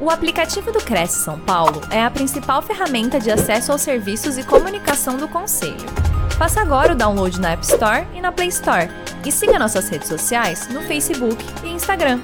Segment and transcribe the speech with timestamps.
[0.00, 4.46] O aplicativo do Cresce São Paulo é a principal ferramenta de acesso aos serviços e
[4.46, 5.74] comunicação do Conselho.
[6.38, 8.88] Faça agora o download na App Store e na Play Store.
[9.26, 12.20] E siga nossas redes sociais no Facebook e Instagram.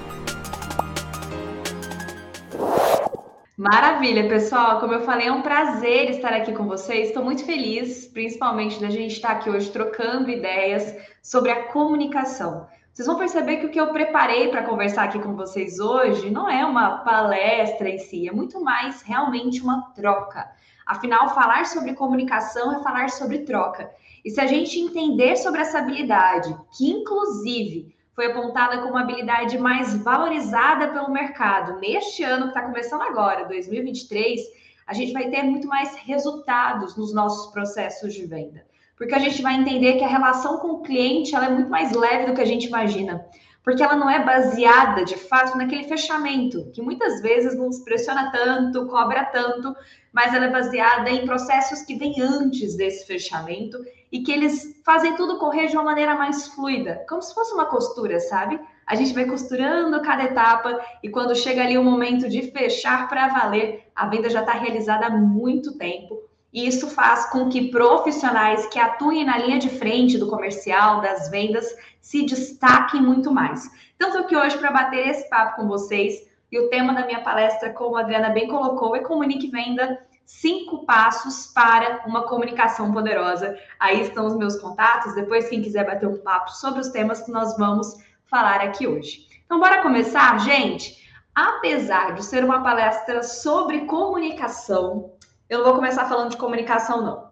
[3.56, 4.78] Maravilha, pessoal.
[4.78, 7.08] Como eu falei, é um prazer estar aqui com vocês.
[7.08, 12.68] Estou muito feliz, principalmente da gente estar aqui hoje trocando ideias sobre a comunicação.
[12.94, 16.48] Vocês vão perceber que o que eu preparei para conversar aqui com vocês hoje não
[16.48, 20.48] é uma palestra em si, é muito mais realmente uma troca.
[20.86, 23.90] Afinal, falar sobre comunicação é falar sobre troca.
[24.24, 29.58] E se a gente entender sobre essa habilidade, que inclusive foi apontada como a habilidade
[29.58, 34.40] mais valorizada pelo mercado neste ano que está começando agora, 2023,
[34.86, 38.64] a gente vai ter muito mais resultados nos nossos processos de venda
[38.96, 41.92] porque a gente vai entender que a relação com o cliente ela é muito mais
[41.92, 43.24] leve do que a gente imagina,
[43.62, 48.86] porque ela não é baseada de fato naquele fechamento, que muitas vezes nos pressiona tanto,
[48.86, 49.74] cobra tanto,
[50.12, 53.78] mas ela é baseada em processos que vêm antes desse fechamento
[54.12, 57.66] e que eles fazem tudo correr de uma maneira mais fluida, como se fosse uma
[57.66, 58.60] costura, sabe?
[58.86, 63.28] A gente vai costurando cada etapa e quando chega ali o momento de fechar para
[63.28, 66.23] valer, a venda já está realizada há muito tempo
[66.54, 71.28] e isso faz com que profissionais que atuem na linha de frente do comercial, das
[71.28, 71.66] vendas,
[72.00, 73.68] se destaquem muito mais.
[73.96, 76.14] Então, estou aqui hoje para bater esse papo com vocês.
[76.52, 80.86] E o tema da minha palestra, como a Adriana bem colocou, é Comunique Venda cinco
[80.86, 83.58] passos para uma comunicação poderosa.
[83.80, 85.14] Aí estão os meus contatos.
[85.14, 89.26] Depois, quem quiser bater um papo sobre os temas que nós vamos falar aqui hoje.
[89.44, 91.02] Então, bora começar, gente?
[91.34, 95.13] Apesar de ser uma palestra sobre comunicação,
[95.48, 97.30] eu não vou começar falando de comunicação, não.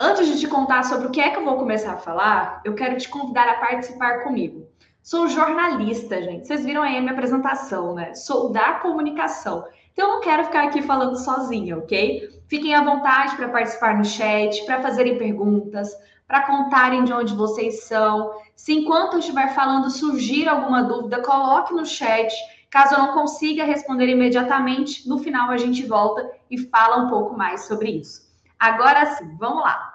[0.00, 2.74] Antes de te contar sobre o que é que eu vou começar a falar, eu
[2.74, 4.68] quero te convidar a participar comigo.
[5.02, 6.46] Sou jornalista, gente.
[6.46, 8.14] Vocês viram aí a minha apresentação, né?
[8.14, 9.64] Sou da comunicação.
[9.92, 12.28] Então, eu não quero ficar aqui falando sozinha, ok?
[12.46, 15.90] Fiquem à vontade para participar no chat, para fazerem perguntas,
[16.26, 18.32] para contarem de onde vocês são.
[18.54, 22.32] Se enquanto eu estiver falando surgir alguma dúvida, coloque no chat
[22.70, 27.36] Caso eu não consiga responder imediatamente, no final a gente volta e fala um pouco
[27.36, 28.28] mais sobre isso.
[28.58, 29.94] Agora sim, vamos lá.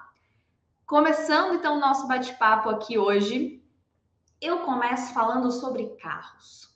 [0.86, 3.64] Começando então o nosso bate-papo aqui hoje,
[4.42, 6.70] eu começo falando sobre carros.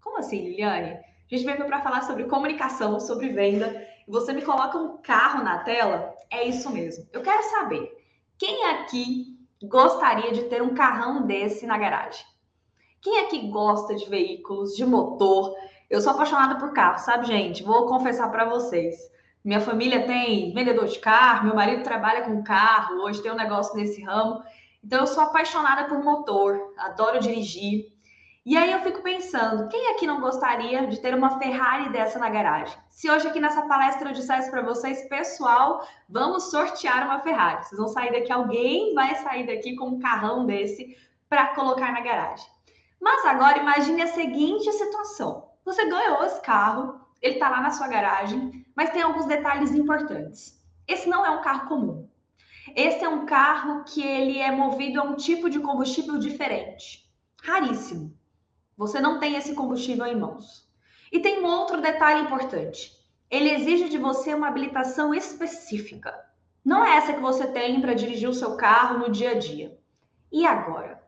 [0.00, 0.90] Como assim, Liliane?
[0.90, 5.42] A gente veio para falar sobre comunicação, sobre venda, e você me coloca um carro
[5.42, 6.14] na tela?
[6.30, 7.08] É isso mesmo.
[7.12, 7.90] Eu quero saber,
[8.38, 12.24] quem aqui gostaria de ter um carrão desse na garagem?
[13.04, 15.54] Quem é que gosta de veículos, de motor?
[15.90, 17.62] Eu sou apaixonada por carro, sabe, gente?
[17.62, 18.96] Vou confessar para vocês.
[19.44, 23.76] Minha família tem vendedor de carro, meu marido trabalha com carro, hoje tem um negócio
[23.76, 24.42] nesse ramo.
[24.82, 27.92] Então, eu sou apaixonada por motor, adoro dirigir.
[28.46, 32.30] E aí eu fico pensando, quem aqui não gostaria de ter uma Ferrari dessa na
[32.30, 32.74] garagem?
[32.88, 37.66] Se hoje aqui nessa palestra eu dissesse para vocês, pessoal, vamos sortear uma Ferrari.
[37.66, 40.96] Vocês vão sair daqui, alguém vai sair daqui com um carrão desse
[41.28, 42.53] para colocar na garagem.
[43.04, 47.86] Mas agora imagine a seguinte situação: você ganhou esse carro, ele está lá na sua
[47.86, 50.58] garagem, mas tem alguns detalhes importantes.
[50.88, 52.08] Esse não é um carro comum.
[52.74, 57.06] Esse é um carro que ele é movido a um tipo de combustível diferente,
[57.42, 58.16] raríssimo.
[58.74, 60.66] Você não tem esse combustível em mãos.
[61.12, 62.90] E tem um outro detalhe importante.
[63.30, 66.10] Ele exige de você uma habilitação específica.
[66.64, 69.78] Não é essa que você tem para dirigir o seu carro no dia a dia.
[70.32, 71.03] E agora?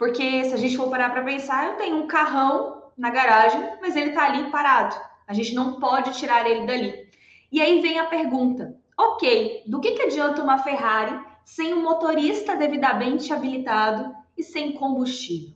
[0.00, 3.94] Porque se a gente for parar para pensar, eu tenho um carrão na garagem, mas
[3.94, 4.96] ele está ali parado.
[5.28, 7.06] A gente não pode tirar ele dali.
[7.52, 12.56] E aí vem a pergunta: ok, do que, que adianta uma Ferrari sem um motorista
[12.56, 15.54] devidamente habilitado e sem combustível?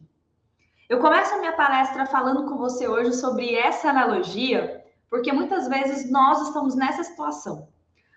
[0.91, 6.10] Eu começo a minha palestra falando com você hoje sobre essa analogia, porque muitas vezes
[6.10, 7.69] nós estamos nessa situação.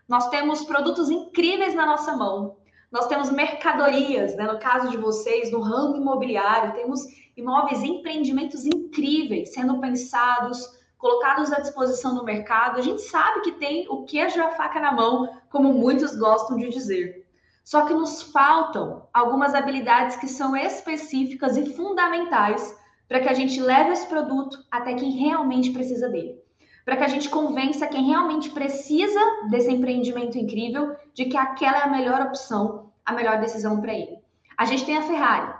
[0.10, 2.58] Nós temos produtos incríveis na nossa mão,
[2.98, 4.52] nós temos mercadorias, né?
[4.52, 7.06] no caso de vocês, no ramo imobiliário, temos
[7.38, 12.80] imóveis, empreendimentos incríveis sendo pensados, colocados à disposição no mercado.
[12.80, 16.58] A gente sabe que tem o queijo e a faca na mão, como muitos gostam
[16.58, 17.24] de dizer.
[17.64, 22.76] Só que nos faltam algumas habilidades que são específicas e fundamentais
[23.08, 26.42] para que a gente leve esse produto até quem realmente precisa dele.
[26.84, 29.20] Para que a gente convença quem realmente precisa
[29.52, 34.20] desse empreendimento incrível de que aquela é a melhor opção, a melhor decisão para ele.
[34.58, 35.54] A gente tem a Ferrari,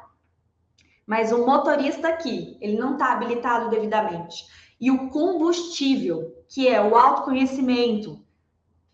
[1.06, 4.46] mas o motorista aqui, ele não está habilitado devidamente.
[4.80, 8.22] E o combustível, que é o autoconhecimento,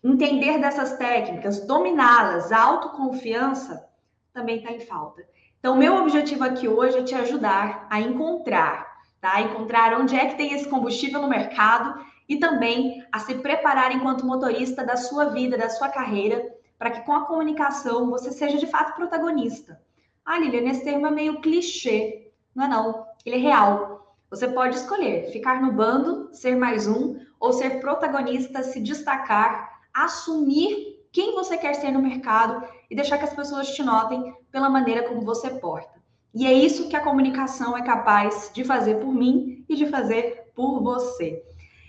[0.02, 3.84] entender dessas técnicas, dominá-las, a autoconfiança,
[4.32, 5.22] também está em falta.
[5.58, 8.86] Então, meu objetivo aqui hoje é te ajudar a encontrar,
[9.20, 9.40] tá?
[9.40, 14.26] Encontrar onde é que tem esse combustível no mercado e também a se preparar enquanto
[14.26, 18.66] motorista da sua vida, da sua carreira, para que com a comunicação você seja de
[18.66, 19.80] fato protagonista.
[20.24, 22.32] Ah, Lilian, esse termo é meio clichê.
[22.54, 24.16] Não é não, ele é real.
[24.30, 31.06] Você pode escolher ficar no bando, ser mais um, ou ser protagonista, se destacar, assumir
[31.12, 35.08] quem você quer ser no mercado e deixar que as pessoas te notem pela maneira
[35.08, 36.02] como você porta.
[36.34, 40.50] E é isso que a comunicação é capaz de fazer por mim e de fazer
[40.54, 41.44] por você.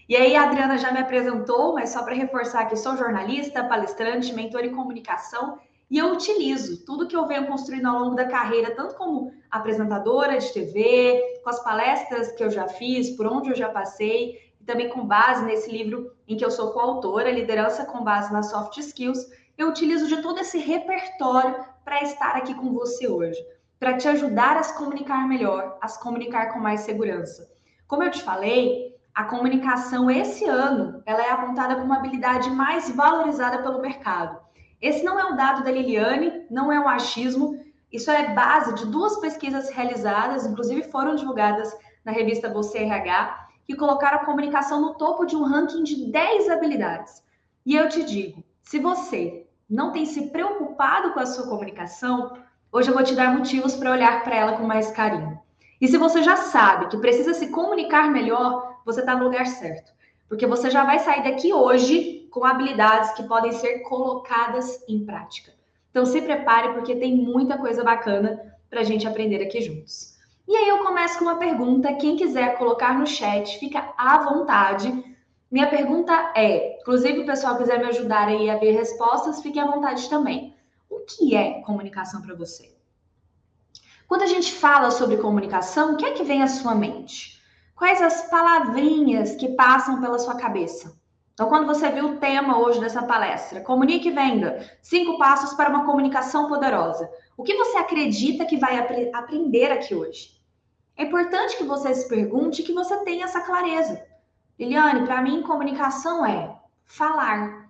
[0.07, 4.33] E aí, a Adriana já me apresentou, mas só para reforçar que sou jornalista, palestrante,
[4.33, 5.59] mentor em comunicação
[5.89, 10.37] e eu utilizo tudo que eu venho construindo ao longo da carreira, tanto como apresentadora
[10.37, 14.63] de TV, com as palestras que eu já fiz, por onde eu já passei, e
[14.65, 18.77] também com base nesse livro em que eu sou coautora, Liderança com Base nas Soft
[18.77, 19.29] Skills.
[19.57, 23.39] Eu utilizo de todo esse repertório para estar aqui com você hoje,
[23.79, 27.47] para te ajudar a se comunicar melhor, a se comunicar com mais segurança.
[27.87, 32.89] Como eu te falei, a comunicação esse ano ela é apontada como uma habilidade mais
[32.89, 34.37] valorizada pelo mercado.
[34.81, 37.57] Esse não é um dado da Liliane, não é um achismo,
[37.89, 41.73] isso é base de duas pesquisas realizadas, inclusive foram divulgadas
[42.03, 46.49] na revista Você RH, que colocaram a comunicação no topo de um ranking de 10
[46.49, 47.23] habilidades.
[47.65, 52.33] E eu te digo, se você não tem se preocupado com a sua comunicação,
[52.69, 55.39] hoje eu vou te dar motivos para olhar para ela com mais carinho.
[55.79, 59.91] E se você já sabe que precisa se comunicar melhor, você está no lugar certo.
[60.29, 65.51] Porque você já vai sair daqui hoje com habilidades que podem ser colocadas em prática.
[65.89, 70.15] Então se prepare, porque tem muita coisa bacana para a gente aprender aqui juntos.
[70.47, 71.93] E aí eu começo com uma pergunta.
[71.93, 75.15] Quem quiser colocar no chat, fica à vontade.
[75.49, 79.65] Minha pergunta é, inclusive o pessoal quiser me ajudar aí a ver respostas, fique à
[79.65, 80.53] vontade também.
[80.89, 82.75] O que é comunicação para você?
[84.07, 87.34] Quando a gente fala sobre comunicação, o que é que vem à sua mente?
[87.75, 90.97] Quais as palavrinhas que passam pela sua cabeça?
[91.33, 95.69] Então, quando você viu o tema hoje dessa palestra, comunique e venda, cinco passos para
[95.69, 97.09] uma comunicação poderosa.
[97.35, 100.41] O que você acredita que vai ap aprender aqui hoje?
[100.95, 104.01] É importante que você se pergunte que você tenha essa clareza.
[104.57, 107.69] Liliane, para mim, comunicação é falar,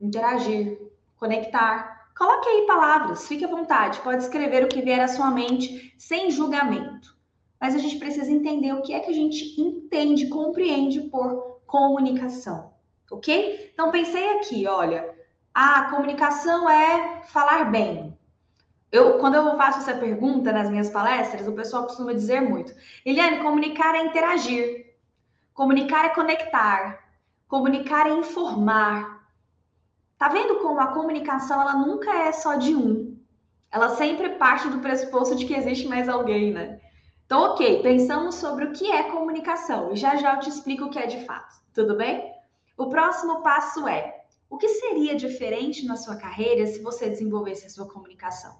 [0.00, 0.78] interagir,
[1.18, 5.94] conectar, Coloque aí palavras, fique à vontade, pode escrever o que vier à sua mente,
[5.96, 7.16] sem julgamento.
[7.60, 12.72] Mas a gente precisa entender o que é que a gente entende, compreende por comunicação,
[13.10, 13.70] ok?
[13.72, 15.14] Então pensei aqui, olha,
[15.52, 18.16] a comunicação é falar bem.
[18.90, 22.72] Eu, quando eu faço essa pergunta nas minhas palestras, o pessoal costuma dizer muito:
[23.04, 24.94] Eliane, comunicar é interagir,
[25.52, 27.04] comunicar é conectar,
[27.46, 29.18] comunicar é informar,
[30.18, 33.16] Tá vendo como a comunicação ela nunca é só de um?
[33.70, 36.80] Ela sempre parte do pressuposto de que existe mais alguém, né?
[37.28, 40.90] Então, ok, pensamos sobre o que é comunicação e já já eu te explico o
[40.90, 42.32] que é de fato, tudo bem?
[42.74, 47.68] O próximo passo é: o que seria diferente na sua carreira se você desenvolvesse a
[47.68, 48.58] sua comunicação?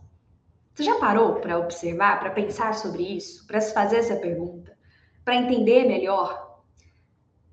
[0.75, 4.77] Você já parou para observar, para pensar sobre isso, para se fazer essa pergunta,
[5.25, 6.61] para entender melhor?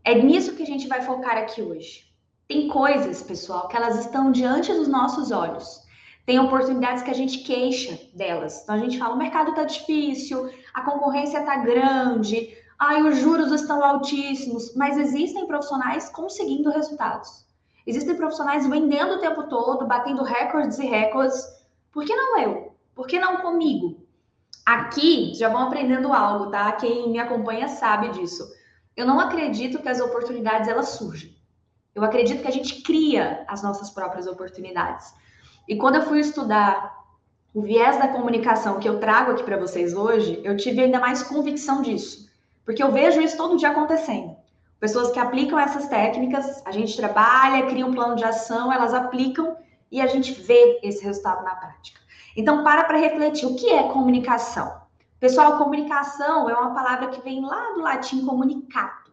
[0.04, 2.14] É nisso que a gente vai focar aqui hoje.
[2.46, 5.85] Tem coisas, pessoal, que elas estão diante dos nossos olhos.
[6.26, 8.64] Tem oportunidades que a gente queixa delas.
[8.64, 13.52] Então a gente fala: o mercado está difícil, a concorrência está grande, ai, os juros
[13.52, 14.74] estão altíssimos.
[14.76, 17.46] Mas existem profissionais conseguindo resultados.
[17.86, 21.46] Existem profissionais vendendo o tempo todo, batendo recordes e recordes.
[21.92, 22.76] Por que não eu?
[22.96, 24.04] Por que não comigo?
[24.66, 26.72] Aqui já vão aprendendo algo, tá?
[26.72, 28.44] Quem me acompanha sabe disso.
[28.98, 31.36] Eu não acredito que as oportunidades elas surgem.
[31.94, 35.14] Eu acredito que a gente cria as nossas próprias oportunidades.
[35.68, 36.96] E quando eu fui estudar
[37.54, 41.24] o viés da comunicação que eu trago aqui para vocês hoje, eu tive ainda mais
[41.24, 42.30] convicção disso,
[42.66, 44.36] porque eu vejo isso todo dia acontecendo.
[44.80, 49.56] Pessoas que aplicam essas técnicas, a gente trabalha, cria um plano de ação, elas aplicam
[49.92, 52.02] e a gente vê esse resultado na prática.
[52.36, 54.82] Então, para para refletir, o que é comunicação?
[55.20, 59.06] Pessoal, comunicação é uma palavra que vem lá do latim comunicato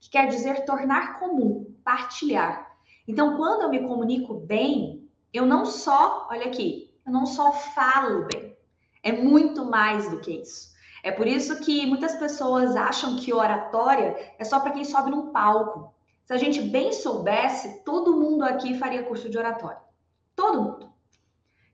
[0.00, 2.70] que quer dizer tornar comum, partilhar.
[3.06, 8.26] Então, quando eu me comunico bem, eu não só, olha aqui, eu não só falo
[8.32, 8.56] bem,
[9.02, 10.68] é muito mais do que isso.
[11.02, 15.30] É por isso que muitas pessoas acham que oratória é só para quem sobe num
[15.30, 15.94] palco.
[16.24, 19.80] Se a gente bem soubesse, todo mundo aqui faria curso de oratória.
[20.34, 20.92] Todo mundo.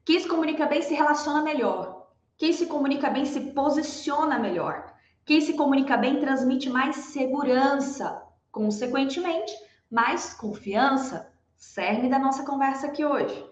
[0.04, 2.06] Quem se comunica bem se relaciona melhor.
[2.37, 4.92] Quem se comunica bem se posiciona melhor.
[5.25, 9.52] Quem se comunica bem transmite mais segurança, consequentemente,
[9.90, 11.32] mais confiança,
[11.73, 13.44] cerne da nossa conversa aqui hoje.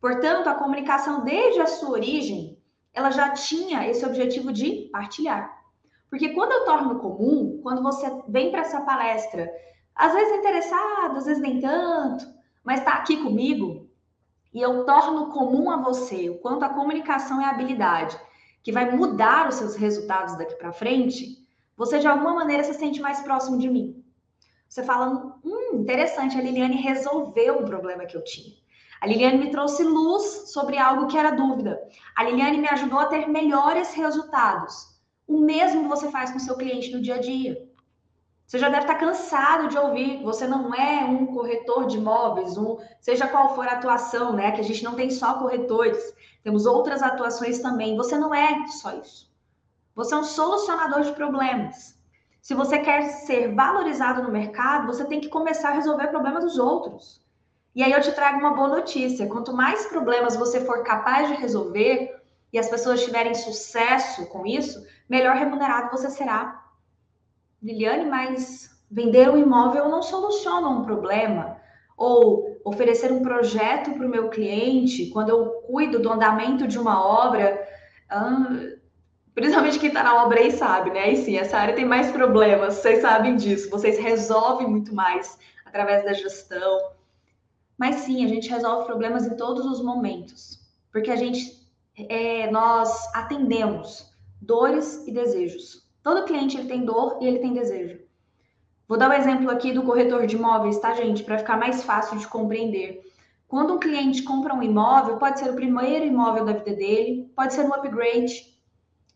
[0.00, 2.58] Portanto, a comunicação desde a sua origem,
[2.92, 5.50] ela já tinha esse objetivo de partilhar.
[6.10, 9.50] Porque quando eu torno comum, quando você vem para essa palestra
[9.94, 12.26] às vezes interessado, às vezes nem tanto,
[12.64, 13.88] mas está aqui comigo
[14.52, 18.18] e eu torno comum a você o quanto a comunicação é a habilidade
[18.62, 21.46] que vai mudar os seus resultados daqui para frente,
[21.76, 24.03] você de alguma maneira se sente mais próximo de mim.
[24.74, 28.56] Você fala, hum, interessante, a Liliane resolveu um problema que eu tinha.
[29.00, 31.80] A Liliane me trouxe luz sobre algo que era dúvida.
[32.16, 34.98] A Liliane me ajudou a ter melhores resultados.
[35.28, 37.68] O mesmo você faz com seu cliente no dia a dia.
[38.44, 42.58] Você já deve estar cansado de ouvir que você não é um corretor de imóveis,
[42.58, 44.50] um, seja qual for a atuação, né?
[44.50, 46.12] Que a gente não tem só corretores,
[46.42, 47.96] temos outras atuações também.
[47.96, 49.32] Você não é só isso.
[49.94, 51.93] Você é um solucionador de problemas.
[52.44, 56.58] Se você quer ser valorizado no mercado, você tem que começar a resolver problemas dos
[56.58, 57.24] outros.
[57.74, 61.36] E aí eu te trago uma boa notícia: quanto mais problemas você for capaz de
[61.36, 62.14] resolver
[62.52, 66.62] e as pessoas tiverem sucesso com isso, melhor remunerado você será.
[67.62, 71.56] Liliane, mas vender um imóvel não soluciona um problema.
[71.96, 77.02] Ou oferecer um projeto para o meu cliente, quando eu cuido do andamento de uma
[77.02, 77.66] obra,
[78.12, 78.76] hum,
[79.34, 81.12] principalmente quem está na obra aí sabe, né?
[81.12, 86.04] E sim, essa área tem mais problemas, vocês sabem disso, vocês resolvem muito mais através
[86.04, 86.92] da gestão.
[87.76, 90.60] Mas sim, a gente resolve problemas em todos os momentos,
[90.92, 91.68] porque a gente,
[92.08, 94.08] é, nós atendemos
[94.40, 95.84] dores e desejos.
[96.02, 97.98] Todo cliente ele tem dor e ele tem desejo.
[98.86, 101.24] Vou dar um exemplo aqui do corretor de imóveis, tá, gente?
[101.24, 103.02] Para ficar mais fácil de compreender.
[103.48, 107.54] Quando um cliente compra um imóvel, pode ser o primeiro imóvel da vida dele, pode
[107.54, 108.53] ser um upgrade.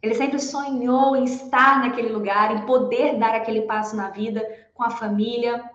[0.02, 4.84] Ele sempre sonhou em estar naquele lugar, em poder dar aquele passo na vida com
[4.84, 5.68] a família.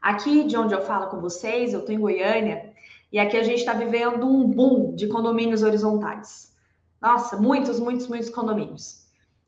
[0.00, 2.72] Aqui de onde eu falo com vocês, eu estou em Goiânia,
[3.12, 6.52] e aqui a gente está vivendo um boom de condomínios horizontais.
[7.00, 9.02] Nossa, muitos, muitos, muitos condomínios.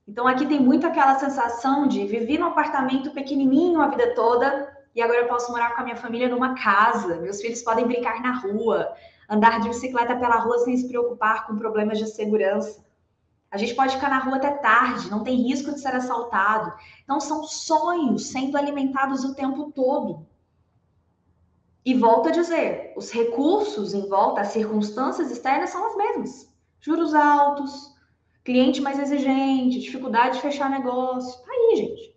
[0.07, 5.01] Então aqui tem muito aquela sensação de viver num apartamento pequenininho a vida toda e
[5.01, 7.17] agora eu posso morar com a minha família numa casa.
[7.17, 8.93] Meus filhos podem brincar na rua,
[9.29, 12.84] andar de bicicleta pela rua sem se preocupar com problemas de segurança.
[13.55, 16.73] A gente pode ficar na rua até tarde, não tem risco de ser assaltado.
[17.05, 20.27] Então são sonhos sendo alimentados o tempo todo.
[21.85, 26.53] E volto a dizer, os recursos em volta, as circunstâncias externas são as mesmas.
[26.81, 27.95] Juros altos,
[28.43, 31.41] cliente mais exigente, dificuldade de fechar negócio.
[31.45, 32.13] Tá aí, gente.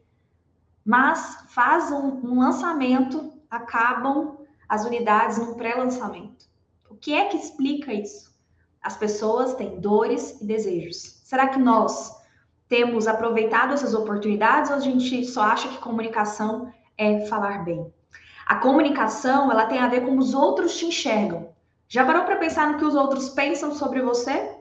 [0.84, 6.48] Mas faz um, um lançamento, acabam as unidades no pré-lançamento.
[6.90, 8.36] O que é que explica isso?
[8.88, 11.20] As pessoas têm dores e desejos.
[11.26, 12.10] Será que nós
[12.70, 17.94] temos aproveitado essas oportunidades ou a gente só acha que comunicação é falar bem?
[18.46, 21.50] A comunicação, ela tem a ver com os outros te enxergam.
[21.90, 24.56] Já parou para pensar no que os outros pensam sobre você?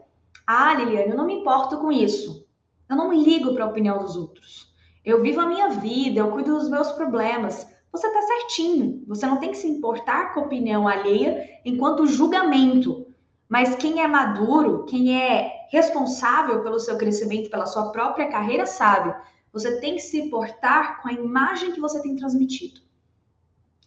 [0.45, 2.45] Ah, Liliane, eu não me importo com isso.
[2.91, 4.75] Eu não me ligo para a opinião dos outros.
[5.05, 7.65] Eu vivo a minha vida, eu cuido dos meus problemas.
[7.93, 9.05] Você está certinho.
[9.07, 13.06] Você não tem que se importar com a opinião alheia enquanto julgamento.
[13.49, 19.15] Mas quem é maduro, quem é responsável pelo seu crescimento, pela sua própria carreira, sabe.
[19.53, 22.81] Você tem que se importar com a imagem que você tem transmitido.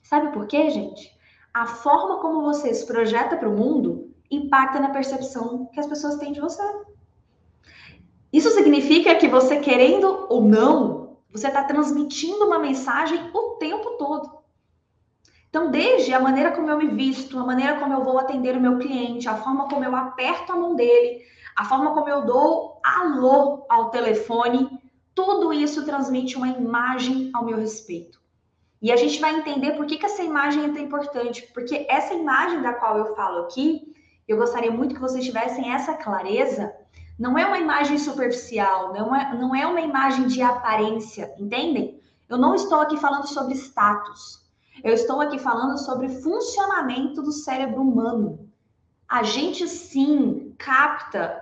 [0.02, 1.12] Sabe por quê, gente?
[1.54, 6.16] A forma como você se projeta para o mundo impacta na percepção que as pessoas
[6.18, 6.64] têm de você.
[8.32, 14.39] Isso significa que você, querendo ou não, você está transmitindo uma mensagem o tempo todo.
[15.50, 18.62] Então, desde a maneira como eu me visto, a maneira como eu vou atender o
[18.62, 21.22] meu cliente, a forma como eu aperto a mão dele,
[21.56, 24.80] a forma como eu dou alô ao telefone,
[25.16, 28.20] tudo isso transmite uma imagem ao meu respeito.
[28.82, 32.14] E a gente vai entender por que, que essa imagem é tão importante, porque essa
[32.14, 33.94] imagem da qual eu falo aqui,
[34.28, 36.74] eu gostaria muito que vocês tivessem essa clareza.
[37.18, 42.00] Não é uma imagem superficial, não é, não é uma imagem de aparência, entendem?
[42.30, 44.48] Eu não estou aqui falando sobre status.
[44.84, 48.50] Eu estou aqui falando sobre funcionamento do cérebro humano.
[49.08, 51.42] A gente sim capta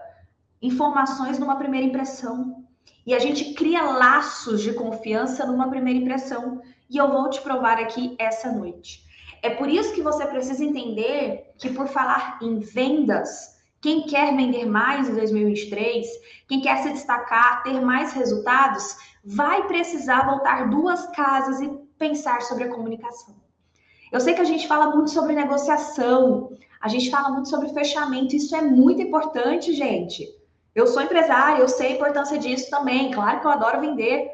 [0.61, 2.63] informações numa primeira impressão.
[3.05, 6.61] E a gente cria laços de confiança numa primeira impressão.
[6.89, 9.05] E eu vou te provar aqui essa noite.
[9.41, 14.65] É por isso que você precisa entender que, por falar em vendas, quem quer vender
[14.65, 16.07] mais em 2023,
[16.47, 22.65] quem quer se destacar, ter mais resultados, vai precisar voltar duas casas e pensar sobre
[22.65, 23.35] a comunicação.
[24.11, 28.35] Eu sei que a gente fala muito sobre negociação, a gente fala muito sobre fechamento,
[28.35, 30.27] isso é muito importante, gente.
[30.73, 34.31] Eu sou empresária, eu sei a importância disso também, claro que eu adoro vender,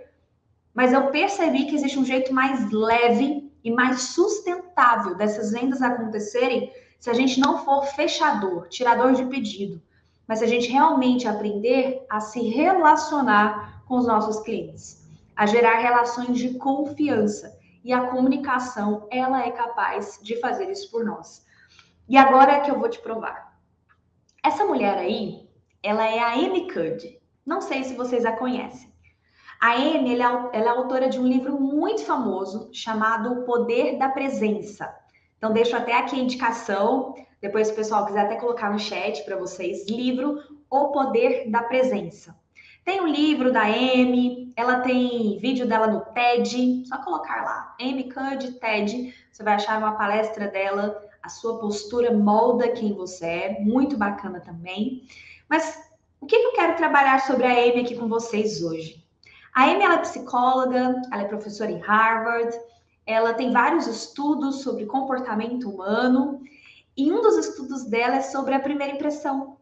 [0.73, 6.71] mas eu percebi que existe um jeito mais leve e mais sustentável dessas vendas acontecerem
[6.99, 9.81] se a gente não for fechador, tirador de pedido,
[10.27, 15.02] mas se a gente realmente aprender a se relacionar com os nossos clientes,
[15.35, 17.61] a gerar relações de confiança.
[17.83, 21.45] e a comunicação, ela é capaz de fazer isso por nós.
[22.07, 23.59] E agora é que eu vou te provar.
[24.41, 25.49] Essa mulher aí,
[25.81, 27.21] ela é a Amy Cuddy.
[27.45, 28.93] Não sei se vocês a conhecem.
[29.61, 34.09] A Amy, é ela é autora de um livro muito famoso chamado O Poder da
[34.09, 34.93] Presença.
[35.37, 37.15] Então, deixo até aqui a indicação.
[37.41, 39.87] Depois, se o pessoal quiser até colocar no chat para vocês.
[39.87, 42.37] Livro O Poder da Presença.
[42.83, 47.75] Tem o um livro da Amy, ela tem vídeo dela no TED, só colocar lá,
[47.79, 53.25] Amy Cud TED, você vai achar uma palestra dela, a sua postura molda quem você
[53.25, 55.07] é, muito bacana também.
[55.49, 59.03] Mas o que, que eu quero trabalhar sobre a Amy aqui com vocês hoje?
[59.53, 62.57] A Amy ela é psicóloga, ela é professora em Harvard,
[63.05, 66.41] ela tem vários estudos sobre comportamento humano,
[66.95, 69.57] e um dos estudos dela é sobre a primeira impressão.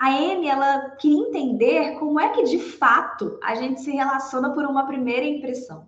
[0.00, 4.64] A Amy, ela queria entender como é que de fato a gente se relaciona por
[4.64, 5.86] uma primeira impressão.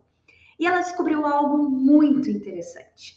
[0.59, 3.17] E ela descobriu algo muito interessante.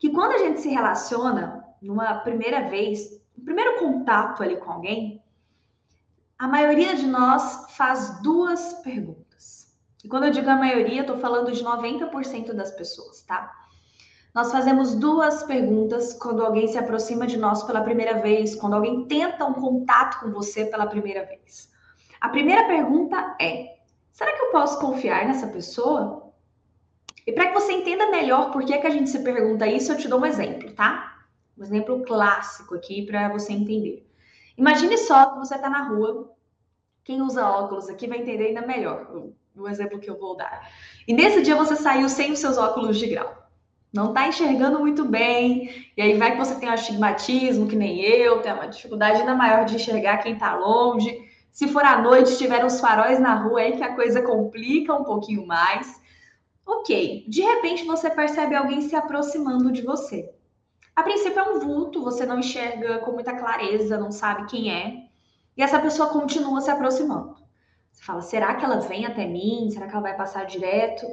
[0.00, 5.22] Que quando a gente se relaciona numa primeira vez, no primeiro contato ali com alguém,
[6.36, 9.72] a maioria de nós faz duas perguntas.
[10.02, 13.63] E quando eu digo a maioria, eu tô falando de 90% das pessoas, tá?
[14.34, 19.06] Nós fazemos duas perguntas quando alguém se aproxima de nós pela primeira vez, quando alguém
[19.06, 21.70] tenta um contato com você pela primeira vez.
[22.20, 23.76] A primeira pergunta é:
[24.10, 26.32] será que eu posso confiar nessa pessoa?
[27.24, 29.98] E para que você entenda melhor por que, que a gente se pergunta isso, eu
[29.98, 31.24] te dou um exemplo, tá?
[31.56, 34.04] Um exemplo clássico aqui para você entender.
[34.58, 36.34] Imagine só que você está na rua.
[37.04, 40.68] Quem usa óculos aqui vai entender ainda melhor o exemplo que eu vou dar.
[41.06, 43.43] E nesse dia você saiu sem os seus óculos de grau
[43.94, 48.00] não está enxergando muito bem, e aí vai que você tem um astigmatismo, que nem
[48.00, 51.16] eu, tem uma dificuldade ainda maior de enxergar quem está longe.
[51.52, 55.04] Se for à noite, tiver uns faróis na rua aí que a coisa complica um
[55.04, 56.02] pouquinho mais.
[56.66, 60.28] Ok, de repente você percebe alguém se aproximando de você.
[60.96, 65.04] A princípio é um vulto, você não enxerga com muita clareza, não sabe quem é,
[65.56, 67.36] e essa pessoa continua se aproximando.
[67.92, 69.70] Você fala, será que ela vem até mim?
[69.70, 71.06] Será que ela vai passar direto?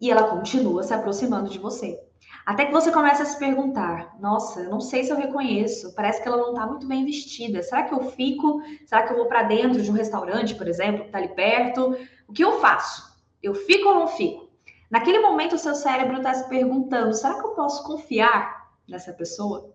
[0.00, 2.07] E ela continua se aproximando de você.
[2.48, 6.22] Até que você começa a se perguntar: nossa, eu não sei se eu reconheço, parece
[6.22, 7.62] que ela não está muito bem vestida.
[7.62, 8.62] Será que eu fico?
[8.86, 11.94] Será que eu vou para dentro de um restaurante, por exemplo, que está ali perto?
[12.26, 13.02] O que eu faço?
[13.42, 14.48] Eu fico ou não fico?
[14.90, 19.74] Naquele momento, o seu cérebro está se perguntando: será que eu posso confiar nessa pessoa?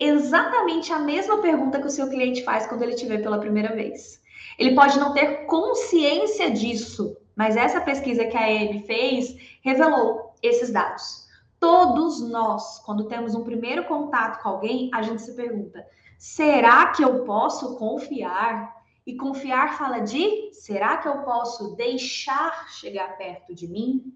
[0.00, 3.74] Exatamente a mesma pergunta que o seu cliente faz quando ele te vê pela primeira
[3.74, 4.18] vez.
[4.58, 10.72] Ele pode não ter consciência disso, mas essa pesquisa que a Amy fez revelou esses
[10.72, 11.21] dados.
[11.62, 15.86] Todos nós, quando temos um primeiro contato com alguém, a gente se pergunta:
[16.18, 18.82] será que eu posso confiar?
[19.06, 24.12] E confiar fala de: será que eu posso deixar chegar perto de mim?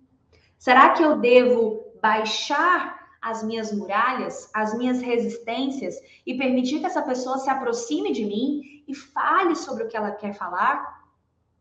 [0.59, 5.95] Será que eu devo baixar as minhas muralhas, as minhas resistências
[6.27, 10.11] e permitir que essa pessoa se aproxime de mim e fale sobre o que ela
[10.11, 11.01] quer falar?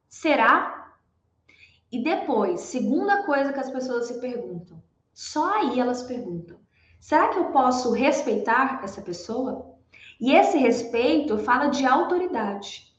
[0.10, 0.95] Será?
[1.91, 4.84] E depois, segunda coisa que as pessoas se perguntam:
[5.15, 6.58] só aí elas perguntam:
[6.99, 9.73] será que eu posso respeitar essa pessoa?
[10.19, 12.93] E esse respeito fala de autoridade.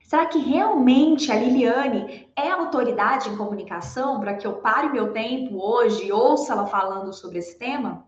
[0.00, 5.58] Será que realmente a Liliane é autoridade em comunicação para que eu pare meu tempo
[5.62, 8.04] hoje e ouça ela falando sobre esse tema?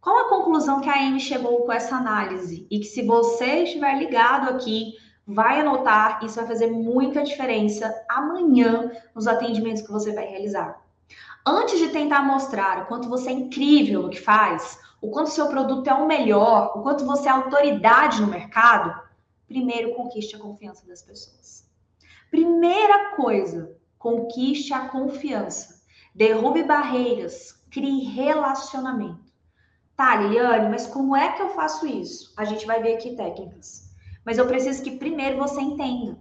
[0.00, 2.66] Qual a conclusão que a Amy chegou com essa análise?
[2.70, 4.94] E que se você estiver ligado aqui,
[5.26, 10.85] vai anotar, isso vai fazer muita diferença amanhã nos atendimentos que você vai realizar.
[11.48, 15.46] Antes de tentar mostrar o quanto você é incrível no que faz, o quanto seu
[15.46, 19.00] produto é o melhor, o quanto você é autoridade no mercado,
[19.46, 21.64] primeiro conquiste a confiança das pessoas.
[22.32, 25.80] Primeira coisa, conquiste a confiança.
[26.12, 29.32] Derrube barreiras, crie relacionamento.
[29.96, 32.34] Tá, Liliane, mas como é que eu faço isso?
[32.36, 33.88] A gente vai ver aqui técnicas.
[34.24, 36.18] Mas eu preciso que primeiro você entenda.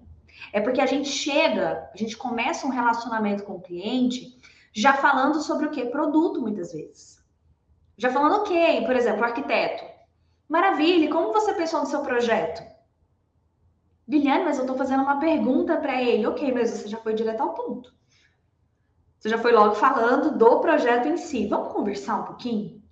[0.54, 4.38] É porque a gente chega, a gente começa um relacionamento com o cliente
[4.76, 5.86] já falando sobre o que?
[5.86, 7.24] Produto, muitas vezes.
[7.98, 9.86] Já falando, ok, por exemplo, arquiteto.
[10.50, 12.62] Maravilha, como você pensou no seu projeto?
[14.08, 16.28] Guilherme, mas eu estou fazendo uma pergunta para ele.
[16.28, 17.96] Ok, mas você já foi direto ao ponto.
[19.18, 21.48] Você já foi logo falando do projeto em si.
[21.48, 22.84] Vamos conversar um pouquinho?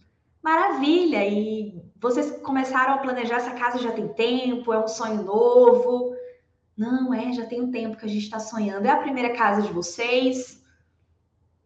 [0.41, 1.27] Maravilha!
[1.27, 4.71] E vocês começaram a planejar essa casa já tem tempo?
[4.71, 6.15] É um sonho novo?
[6.77, 8.85] Não, é, já tem um tempo que a gente está sonhando.
[8.85, 10.62] É a primeira casa de vocês?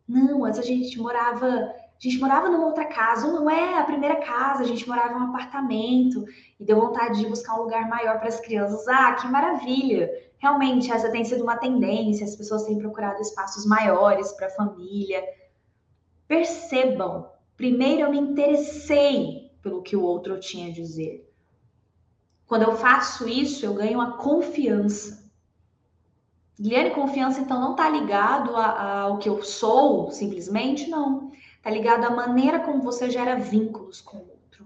[0.08, 4.16] Não, antes a gente morava, a gente morava numa outra casa, não é a primeira
[4.18, 6.24] casa, a gente morava em um apartamento
[6.60, 8.88] e deu vontade de buscar um lugar maior para as crianças.
[8.88, 10.10] Ah, que maravilha!
[10.40, 15.24] Realmente, essa tem sido uma tendência, as pessoas têm procurado espaços maiores para a família.
[16.28, 21.28] Percebam, primeiro eu me interessei pelo que o outro tinha a dizer.
[22.46, 25.27] Quando eu faço isso, eu ganho a confiança.
[26.60, 31.32] Guilherme, confiança então não está ligado ao que eu sou, simplesmente, não.
[31.58, 34.66] Está ligado à maneira como você gera vínculos com o outro.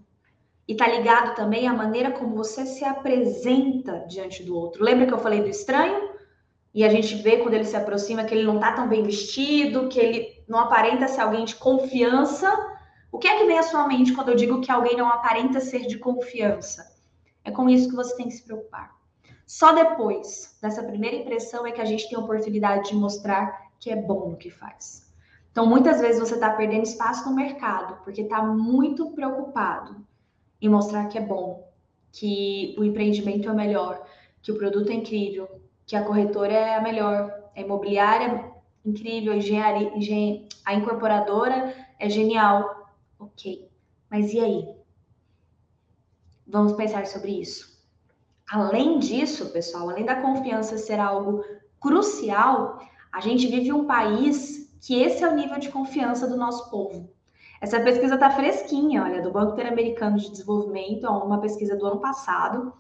[0.67, 4.84] E está ligado também à maneira como você se apresenta diante do outro.
[4.84, 6.12] Lembra que eu falei do estranho?
[6.73, 9.89] E a gente vê quando ele se aproxima que ele não está tão bem vestido,
[9.89, 12.49] que ele não aparenta ser alguém de confiança.
[13.12, 15.60] O que é que vem à sua mente quando eu digo que alguém não aparenta
[15.60, 16.89] ser de confiança?
[17.43, 19.00] É com isso que você tem que se preocupar.
[19.51, 23.91] Só depois dessa primeira impressão é que a gente tem a oportunidade de mostrar que
[23.91, 25.13] é bom no que faz.
[25.51, 30.07] Então, muitas vezes você está perdendo espaço no mercado porque está muito preocupado
[30.61, 31.69] em mostrar que é bom,
[32.13, 34.07] que o empreendimento é melhor,
[34.41, 35.49] que o produto é incrível,
[35.85, 42.09] que a corretora é a melhor, a imobiliária é incrível, a, engenharia, a incorporadora é
[42.09, 42.89] genial.
[43.19, 43.67] Ok,
[44.09, 44.73] mas e aí?
[46.47, 47.70] Vamos pensar sobre isso.
[48.49, 51.43] Além disso, pessoal, além da confiança ser algo
[51.80, 52.80] crucial,
[53.12, 57.10] a gente vive um país que esse é o nível de confiança do nosso povo.
[57.62, 61.99] Essa pesquisa está fresquinha, olha, do Banco Interamericano de Desenvolvimento, é uma pesquisa do ano
[61.99, 62.73] passado,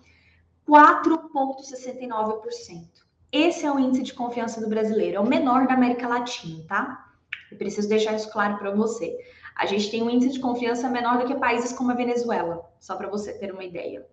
[0.67, 2.89] 4,69%.
[3.31, 7.07] Esse é o índice de confiança do brasileiro, é o menor da América Latina, tá?
[7.51, 9.15] Eu preciso deixar isso claro para você.
[9.55, 12.95] A gente tem um índice de confiança menor do que países como a Venezuela, só
[12.95, 14.05] para você ter uma ideia.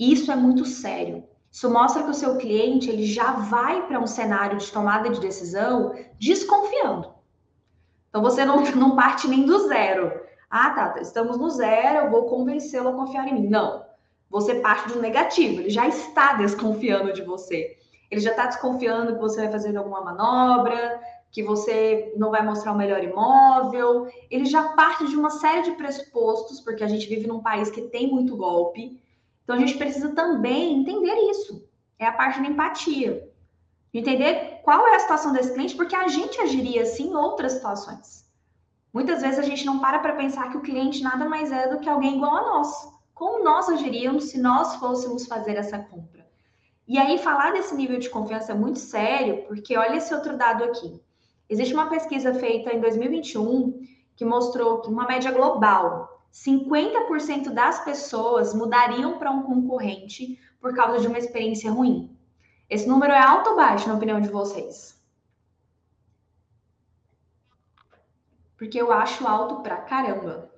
[0.00, 1.24] Isso é muito sério.
[1.52, 5.20] Isso mostra que o seu cliente ele já vai para um cenário de tomada de
[5.20, 7.12] decisão desconfiando.
[8.08, 10.18] Então você não, não parte nem do zero.
[10.48, 13.48] Ah, tá, estamos no zero, eu vou convencê-lo a confiar em mim.
[13.48, 13.84] Não.
[14.30, 17.76] Você parte do negativo, ele já está desconfiando de você.
[18.10, 20.98] Ele já está desconfiando que você vai fazer alguma manobra,
[21.30, 24.08] que você não vai mostrar o melhor imóvel.
[24.30, 27.82] Ele já parte de uma série de pressupostos, porque a gente vive num país que
[27.82, 28.98] tem muito golpe.
[29.50, 31.68] Então a gente precisa também entender isso.
[31.98, 33.28] É a parte da empatia.
[33.92, 38.24] Entender qual é a situação desse cliente, porque a gente agiria assim em outras situações.
[38.94, 41.80] Muitas vezes a gente não para para pensar que o cliente nada mais é do
[41.80, 42.94] que alguém igual a nós.
[43.12, 46.24] Como nós agiríamos se nós fôssemos fazer essa compra?
[46.86, 50.62] E aí, falar desse nível de confiança é muito sério, porque olha esse outro dado
[50.62, 51.02] aqui.
[51.48, 53.82] Existe uma pesquisa feita em 2021
[54.14, 61.00] que mostrou que, uma média global, 50% das pessoas mudariam para um concorrente por causa
[61.00, 62.16] de uma experiência ruim.
[62.68, 65.00] Esse número é alto ou baixo, na opinião de vocês?
[68.56, 70.50] Porque eu acho alto pra caramba.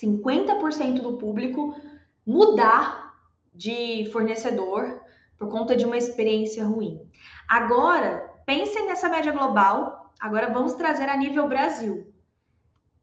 [0.00, 1.78] 50% do público
[2.26, 3.14] mudar
[3.52, 5.00] de fornecedor
[5.36, 7.10] por conta de uma experiência ruim.
[7.48, 12.13] Agora, pensem nessa média global Agora vamos trazer a nível Brasil.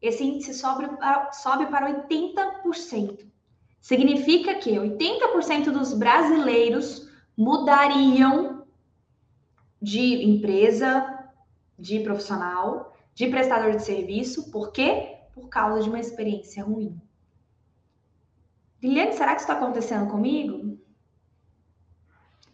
[0.02, 3.24] Esse índice sobe para, sobe para 80%.
[3.80, 8.66] Significa que 80% dos brasileiros mudariam
[9.80, 11.28] de empresa,
[11.78, 14.50] de profissional, de prestador de serviço.
[14.50, 15.18] Por quê?
[15.32, 17.00] Por causa de uma experiência ruim.
[18.82, 20.71] Liliane, será que isso está acontecendo comigo?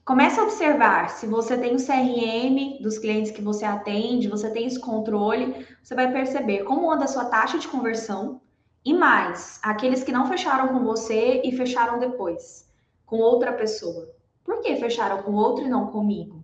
[0.08, 4.64] Comece a observar se você tem o CRM dos clientes que você atende, você tem
[4.64, 8.40] esse controle, você vai perceber como anda a sua taxa de conversão
[8.82, 12.72] e mais, aqueles que não fecharam com você e fecharam depois,
[13.04, 14.08] com outra pessoa.
[14.42, 16.42] Por que fecharam com outro e não comigo?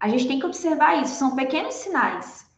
[0.00, 2.50] A gente tem que observar isso, são pequenos sinais.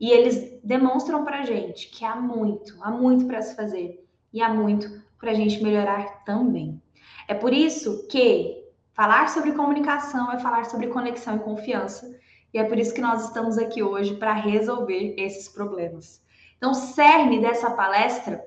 [0.00, 4.52] E eles demonstram para gente que há muito, há muito para se fazer e há
[4.52, 6.82] muito para a gente melhorar também.
[7.28, 8.58] É por isso que
[8.98, 12.18] Falar sobre comunicação é falar sobre conexão e confiança.
[12.52, 16.20] E é por isso que nós estamos aqui hoje para resolver esses problemas.
[16.56, 18.44] Então, o cerne dessa palestra,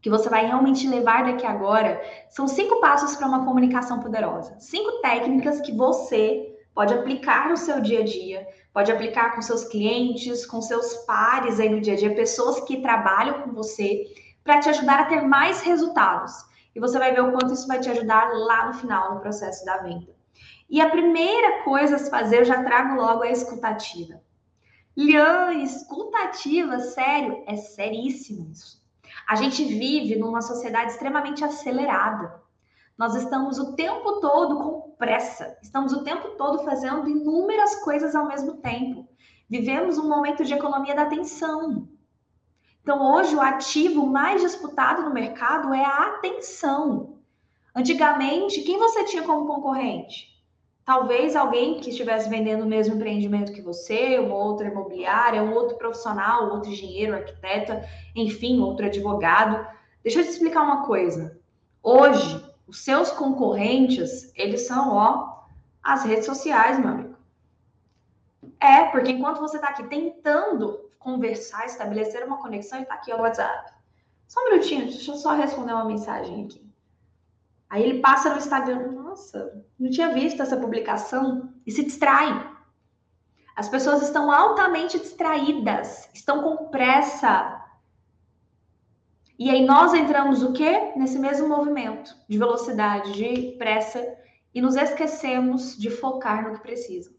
[0.00, 4.56] que você vai realmente levar daqui agora, são cinco passos para uma comunicação poderosa.
[4.60, 9.64] Cinco técnicas que você pode aplicar no seu dia a dia, pode aplicar com seus
[9.64, 14.06] clientes, com seus pares aí no dia a dia, pessoas que trabalham com você,
[14.42, 17.80] para te ajudar a ter mais resultados e você vai ver o quanto isso vai
[17.80, 20.14] te ajudar lá no final, no processo da venda.
[20.68, 24.20] E a primeira coisa a se fazer, eu já trago logo a escutativa.
[24.94, 28.84] Lian, escutativa, sério, é seríssimo isso.
[29.26, 32.42] A gente vive numa sociedade extremamente acelerada.
[32.98, 38.28] Nós estamos o tempo todo com pressa, estamos o tempo todo fazendo inúmeras coisas ao
[38.28, 39.08] mesmo tempo.
[39.48, 41.88] Vivemos um momento de economia da atenção.
[42.86, 47.16] Então, hoje, o ativo mais disputado no mercado é a atenção.
[47.74, 50.40] Antigamente, quem você tinha como concorrente?
[50.84, 55.76] Talvez alguém que estivesse vendendo o mesmo empreendimento que você, uma outra imobiliária, um outro
[55.76, 57.72] profissional, outro engenheiro, arquiteto,
[58.14, 59.66] enfim, outro advogado.
[60.04, 61.40] Deixa eu te explicar uma coisa.
[61.82, 65.40] Hoje, os seus concorrentes, eles são, ó,
[65.82, 67.16] as redes sociais, meu amigo.
[68.60, 73.20] É, porque enquanto você está aqui tentando conversar, estabelecer uma conexão, ele está aqui, o
[73.20, 73.72] WhatsApp.
[74.26, 76.68] Só um minutinho, deixa eu só responder uma mensagem aqui.
[77.70, 82.52] Aí ele passa no Instagram, nossa, não tinha visto essa publicação e se distrai.
[83.54, 87.64] As pessoas estão altamente distraídas, estão com pressa.
[89.38, 90.92] E aí nós entramos o quê?
[90.96, 94.04] Nesse mesmo movimento de velocidade, de pressa
[94.52, 97.15] e nos esquecemos de focar no que precisa.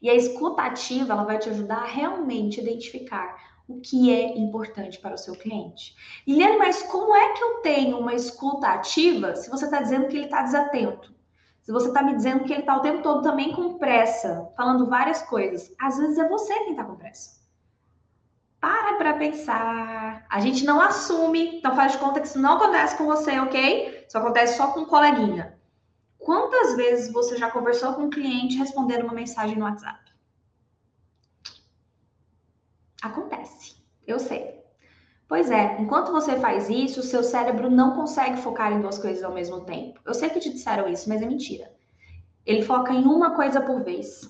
[0.00, 3.36] E a escuta ativa, ela vai te ajudar a realmente identificar
[3.68, 5.94] o que é importante para o seu cliente.
[6.26, 10.16] Liliane, mas como é que eu tenho uma escuta ativa se você está dizendo que
[10.16, 11.14] ele está desatento?
[11.60, 14.88] Se você está me dizendo que ele está o tempo todo também com pressa, falando
[14.88, 15.70] várias coisas.
[15.78, 17.38] Às vezes é você quem está com pressa.
[18.58, 20.24] Para para pensar.
[20.30, 24.04] A gente não assume, então faz de conta que isso não acontece com você, ok?
[24.08, 25.57] Isso acontece só com um coleguinha.
[26.18, 29.98] Quantas vezes você já conversou com um cliente respondendo uma mensagem no WhatsApp?
[33.00, 33.76] Acontece,
[34.06, 34.58] eu sei.
[35.28, 39.32] Pois é, enquanto você faz isso, seu cérebro não consegue focar em duas coisas ao
[39.32, 40.00] mesmo tempo.
[40.04, 41.70] Eu sei que te disseram isso, mas é mentira.
[42.46, 44.22] Ele foca em uma coisa por vez.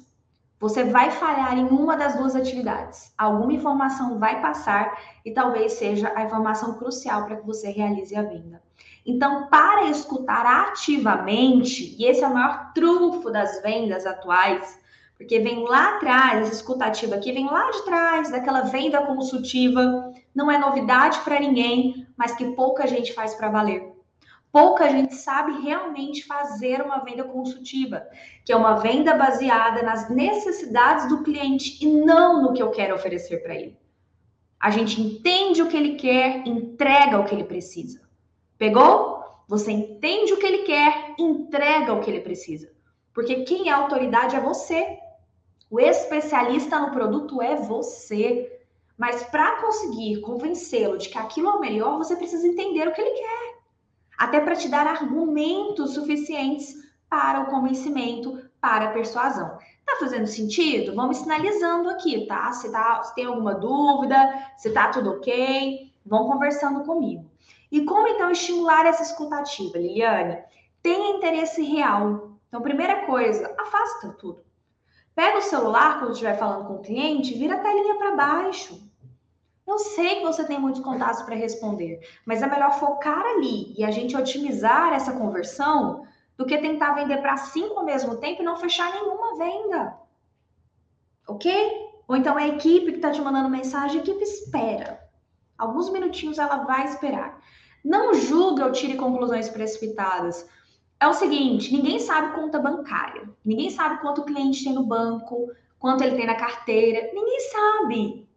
[0.59, 3.12] Você vai falhar em uma das duas atividades.
[3.16, 8.22] Alguma informação vai passar e talvez seja a informação crucial para que você realize a
[8.22, 8.61] venda.
[9.09, 14.79] Então, para escutar ativamente, e esse é o maior trunfo das vendas atuais,
[15.16, 20.51] porque vem lá atrás, essa escutativa aqui vem lá de trás, daquela venda consultiva, não
[20.51, 23.90] é novidade para ninguém, mas que pouca gente faz para valer.
[24.53, 28.07] Pouca gente sabe realmente fazer uma venda consultiva,
[28.44, 32.94] que é uma venda baseada nas necessidades do cliente e não no que eu quero
[32.94, 33.75] oferecer para ele.
[34.61, 38.07] A gente entende o que ele quer, entrega o que ele precisa.
[38.59, 39.23] Pegou?
[39.47, 42.71] Você entende o que ele quer, entrega o que ele precisa.
[43.14, 44.99] Porque quem é autoridade é você.
[45.71, 48.61] O especialista no produto é você.
[48.97, 53.01] Mas para conseguir convencê-lo de que aquilo é o melhor, você precisa entender o que
[53.01, 53.59] ele quer.
[54.18, 56.75] Até para te dar argumentos suficientes
[57.09, 59.57] para o convencimento, para a persuasão.
[59.87, 60.94] Tá fazendo sentido?
[60.94, 62.51] Vamos sinalizando aqui, tá?
[62.53, 64.16] Se, tá, se tem alguma dúvida,
[64.59, 67.28] se tá tudo ok, vão conversando comigo.
[67.70, 70.42] E como então estimular essa escutativa, Liliane?
[70.83, 72.38] Tenha interesse real.
[72.48, 74.42] Então, primeira coisa, afasta tudo.
[75.14, 78.88] Pega o celular quando estiver falando com o cliente, vira a telinha para baixo.
[79.66, 83.85] Eu sei que você tem muitos contatos para responder, mas é melhor focar ali e
[83.85, 86.07] a gente otimizar essa conversão
[86.38, 89.98] do que tentar vender para cinco ao mesmo tempo e não fechar nenhuma venda.
[91.26, 91.52] Ok?
[92.07, 94.98] Ou então a equipe que está te mandando mensagem, a equipe espera.
[95.59, 97.38] Alguns minutinhos ela vai esperar.
[97.85, 100.49] Não julga ou tire conclusões precipitadas
[101.01, 105.51] é o seguinte: ninguém sabe conta bancária, ninguém sabe quanto o cliente tem no banco,
[105.79, 108.29] quanto ele tem na carteira, ninguém sabe.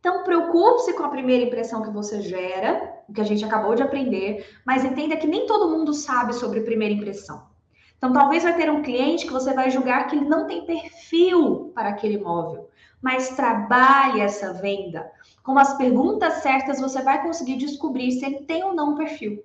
[0.00, 3.82] Então, preocupe-se com a primeira impressão que você gera, o que a gente acabou de
[3.82, 7.48] aprender, mas entenda que nem todo mundo sabe sobre primeira impressão.
[7.96, 11.72] Então, talvez vai ter um cliente que você vai julgar que ele não tem perfil
[11.74, 12.68] para aquele imóvel,
[13.06, 15.08] mas trabalhe essa venda.
[15.44, 19.44] Com as perguntas certas, você vai conseguir descobrir se ele tem ou não um perfil.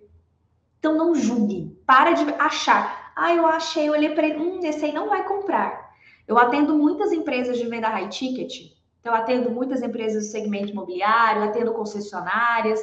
[0.79, 1.77] Então não julgue.
[1.85, 3.13] Para de achar.
[3.15, 5.91] Ah, eu achei, eu olhei para ele, hum, esse aí não vai comprar.
[6.27, 8.71] Eu atendo muitas empresas de venda high ticket.
[8.99, 12.79] Então, eu atendo muitas empresas do segmento imobiliário, atendo concessionárias.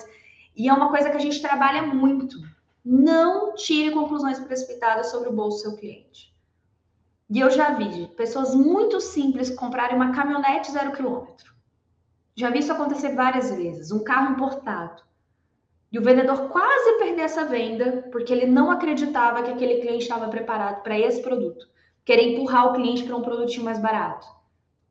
[0.57, 2.37] E é uma coisa que a gente trabalha muito.
[2.85, 6.28] Não tire conclusões precipitadas sobre o bolso do seu cliente.
[7.31, 11.53] E eu já vi pessoas muito simples comprarem uma caminhonete zero quilômetro.
[12.35, 13.91] Já vi isso acontecer várias vezes.
[13.91, 15.03] Um carro importado.
[15.91, 20.29] E o vendedor quase perdeu essa venda porque ele não acreditava que aquele cliente estava
[20.29, 21.69] preparado para esse produto.
[22.05, 24.27] Querer empurrar o cliente para um produtinho mais barato.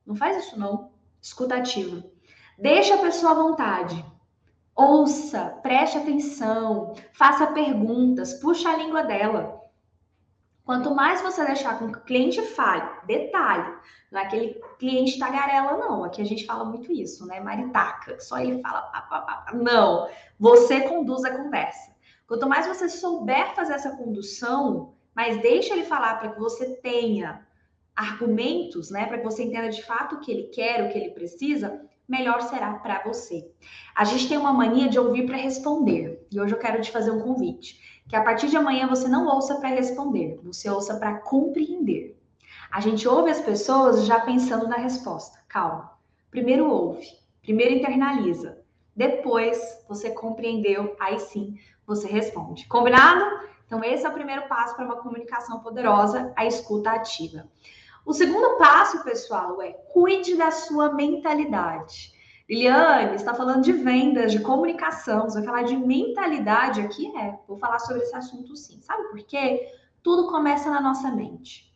[0.05, 0.91] Não faz isso não.
[1.21, 2.03] Escutativa.
[2.57, 4.05] Deixa a pessoa à vontade.
[4.75, 9.59] Ouça, preste atenção, faça perguntas, puxa a língua dela.
[10.67, 13.73] Quanto mais você deixar com que o cliente fale, detalhe,
[14.11, 16.03] não é aquele cliente tagarela, não.
[16.03, 17.39] Aqui a gente fala muito isso, né?
[17.39, 18.81] Maritaca, só ele fala.
[18.81, 19.53] Pá, pá, pá.
[19.53, 21.95] Não, você conduz a conversa.
[22.27, 27.47] Quanto mais você souber fazer essa condução, mas deixa ele falar para que você tenha
[27.95, 29.05] argumentos, né?
[29.05, 32.41] Para que você entenda de fato o que ele quer, o que ele precisa, melhor
[32.41, 33.49] será para você.
[33.95, 36.27] A gente tem uma mania de ouvir para responder.
[36.29, 37.96] E hoje eu quero te fazer um convite.
[38.07, 42.17] Que a partir de amanhã você não ouça para responder, você ouça para compreender.
[42.71, 45.39] A gente ouve as pessoas já pensando na resposta.
[45.47, 45.91] Calma.
[46.29, 47.07] Primeiro ouve,
[47.41, 48.59] primeiro internaliza.
[48.95, 52.65] Depois você compreendeu, aí sim você responde.
[52.67, 53.47] Combinado?
[53.65, 57.47] Então, esse é o primeiro passo para uma comunicação poderosa, a escuta ativa.
[58.05, 62.13] O segundo passo, pessoal, é cuide da sua mentalidade.
[62.49, 67.11] Liliane, está falando de vendas, de comunicação, você vai falar de mentalidade aqui?
[67.17, 68.79] É, vou falar sobre esse assunto sim.
[68.81, 69.67] Sabe por quê?
[70.01, 71.67] Tudo começa na nossa mente.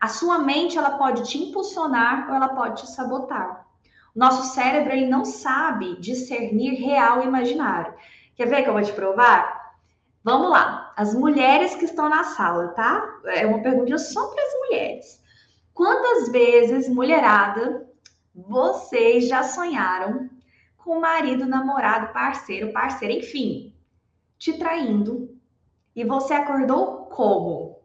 [0.00, 3.66] A sua mente, ela pode te impulsionar ou ela pode te sabotar.
[4.14, 7.94] O nosso cérebro, ele não sabe discernir real e imaginário.
[8.36, 9.72] Quer ver que eu vou te provar?
[10.22, 10.92] Vamos lá.
[10.96, 13.20] As mulheres que estão na sala, tá?
[13.26, 15.22] É uma pergunta só para as mulheres.
[15.74, 17.88] Quantas vezes, mulherada,
[18.34, 20.30] vocês já sonharam
[20.76, 23.74] com marido, namorado, parceiro, parceira, enfim,
[24.38, 25.38] te traindo
[25.94, 27.80] e você acordou como?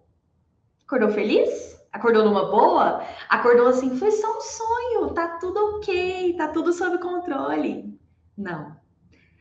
[0.85, 1.77] Acordou feliz?
[1.91, 3.03] Acordou numa boa?
[3.29, 7.99] Acordou assim, foi só um sonho, tá tudo ok, tá tudo sob controle.
[8.37, 8.75] Não.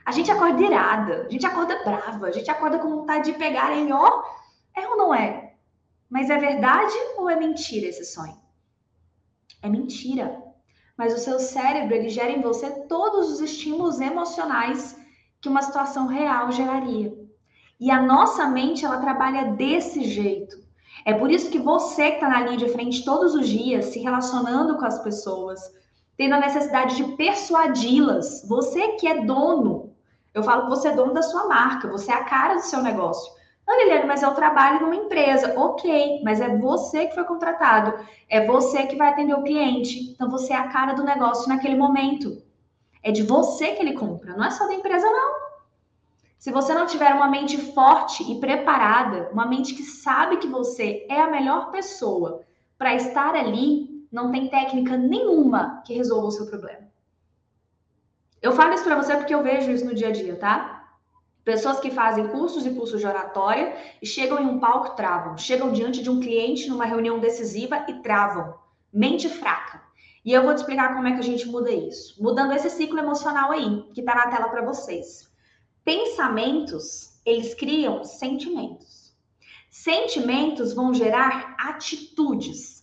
[0.05, 3.73] A gente acorda irada, a gente acorda brava, a gente acorda com vontade de pegar
[3.77, 4.23] em ó,
[4.77, 5.55] é ou não é?
[6.09, 8.41] Mas é verdade ou é mentira esse sonho?
[9.63, 10.46] É mentira
[10.97, 14.97] mas o seu cérebro ele gera em você todos os estímulos emocionais
[15.41, 17.13] que uma situação real geraria.
[17.79, 20.57] E a nossa mente ela trabalha desse jeito.
[21.05, 23.99] É por isso que você que está na linha de frente todos os dias, se
[24.01, 25.61] relacionando com as pessoas,
[26.17, 29.95] tendo a necessidade de persuadi-las, você que é dono,
[30.33, 32.83] eu falo que você é dono da sua marca, você é a cara do seu
[32.83, 33.36] negócio.
[33.69, 35.59] Ah, Liliane, mas eu trabalho numa empresa.
[35.59, 37.99] Ok, mas é você que foi contratado.
[38.29, 40.13] É você que vai atender o cliente.
[40.13, 42.43] Então você é a cara do negócio naquele momento.
[43.03, 45.47] É de você que ele compra, não é só da empresa, não.
[46.39, 51.07] Se você não tiver uma mente forte e preparada, uma mente que sabe que você
[51.09, 52.43] é a melhor pessoa
[52.79, 56.87] para estar ali, não tem técnica nenhuma que resolva o seu problema.
[58.41, 60.76] Eu falo isso para você porque eu vejo isso no dia a dia, tá?
[61.47, 65.39] Pessoas que fazem cursos e cursos de oratória e chegam em um palco travam.
[65.39, 68.59] Chegam diante de um cliente numa reunião decisiva e travam.
[68.93, 69.81] Mente fraca.
[70.25, 72.21] E eu vou te explicar como é que a gente muda isso.
[72.21, 75.31] Mudando esse ciclo emocional aí, que está na tela para vocês.
[75.85, 79.15] Pensamentos, eles criam sentimentos.
[79.71, 82.83] Sentimentos vão gerar atitudes.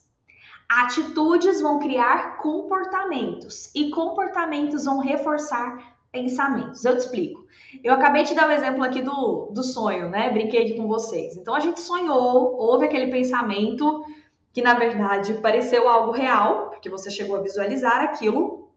[0.69, 3.69] Atitudes vão criar comportamentos.
[3.75, 6.85] E comportamentos vão reforçar pensamentos.
[6.85, 7.45] Eu te explico.
[7.83, 10.29] Eu acabei de dar o um exemplo aqui do, do sonho, né?
[10.29, 11.35] Brinquei com vocês.
[11.35, 14.05] Então a gente sonhou, houve aquele pensamento
[14.53, 18.71] que na verdade pareceu algo real, porque você chegou a visualizar aquilo.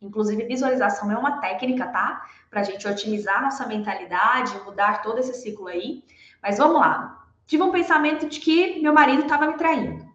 [0.00, 2.26] Inclusive, visualização é uma técnica, tá?
[2.48, 6.02] Para a gente otimizar nossa mentalidade, mudar todo esse ciclo aí.
[6.42, 7.26] Mas vamos lá.
[7.46, 10.06] Tive um pensamento de que meu marido estava me traindo.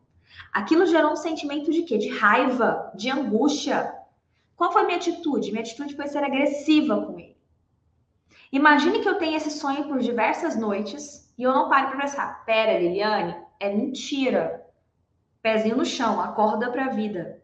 [0.51, 1.97] Aquilo gerou um sentimento de quê?
[1.97, 3.93] De raiva, de angústia,
[4.61, 5.49] qual foi minha atitude?
[5.49, 7.35] Minha atitude foi ser agressiva com ele.
[8.51, 12.45] Imagine que eu tenho esse sonho por diversas noites e eu não paro para pensar:
[12.45, 14.63] pera, Liliane, é mentira.
[15.41, 17.41] Pezinho no chão, acorda para a vida.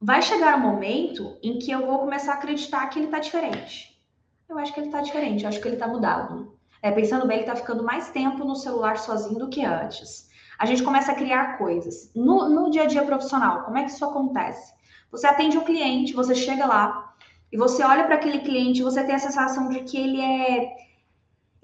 [0.00, 4.00] Vai chegar um momento em que eu vou começar a acreditar que ele está diferente.
[4.48, 6.56] Eu acho que ele está diferente, eu acho que ele está mudado.
[6.80, 10.30] É, pensando bem, ele está ficando mais tempo no celular sozinho do que antes.
[10.56, 12.12] A gente começa a criar coisas.
[12.14, 14.75] No, no dia a dia profissional, como é que isso acontece?
[15.16, 17.14] Você atende um cliente, você chega lá
[17.50, 20.76] e você olha para aquele cliente, você tem a sensação de que ele é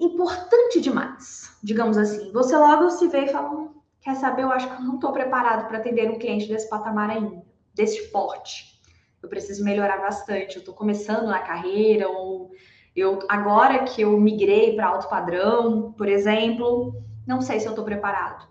[0.01, 2.33] importante demais, digamos assim.
[2.33, 4.45] Você logo se vê e fala: hum, quer saber?
[4.45, 7.43] Eu acho que eu não estou preparado para atender um cliente desse patamar ainda,
[7.75, 8.81] desse porte.
[9.23, 10.57] Eu preciso melhorar bastante.
[10.57, 12.53] Eu estou começando na carreira ou
[12.97, 16.95] eu agora que eu migrei para alto padrão, por exemplo,
[17.27, 18.49] não sei se eu estou preparado.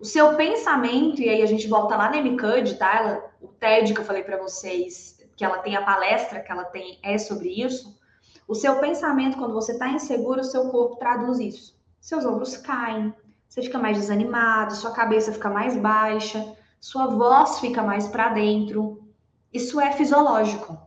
[0.00, 2.96] O seu pensamento, e aí a gente volta lá na MCUD, tá?
[2.96, 6.64] Ela, o TED que eu falei para vocês, que ela tem a palestra que ela
[6.64, 7.98] tem é sobre isso.
[8.46, 11.80] O seu pensamento, quando você está inseguro, o seu corpo traduz isso.
[12.00, 13.14] Seus ombros caem,
[13.48, 19.08] você fica mais desanimado, sua cabeça fica mais baixa, sua voz fica mais para dentro.
[19.52, 20.78] Isso é fisiológico.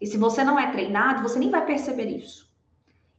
[0.00, 2.46] E se você não é treinado, você nem vai perceber isso.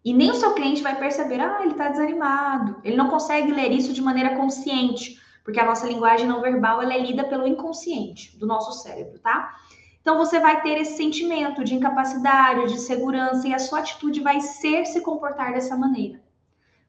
[0.03, 2.79] E nem o seu cliente vai perceber, ah, ele está desanimado.
[2.83, 6.93] Ele não consegue ler isso de maneira consciente, porque a nossa linguagem não verbal ela
[6.93, 9.55] é lida pelo inconsciente do nosso cérebro, tá?
[10.01, 14.41] Então você vai ter esse sentimento de incapacidade, de segurança, e a sua atitude vai
[14.41, 16.21] ser se comportar dessa maneira.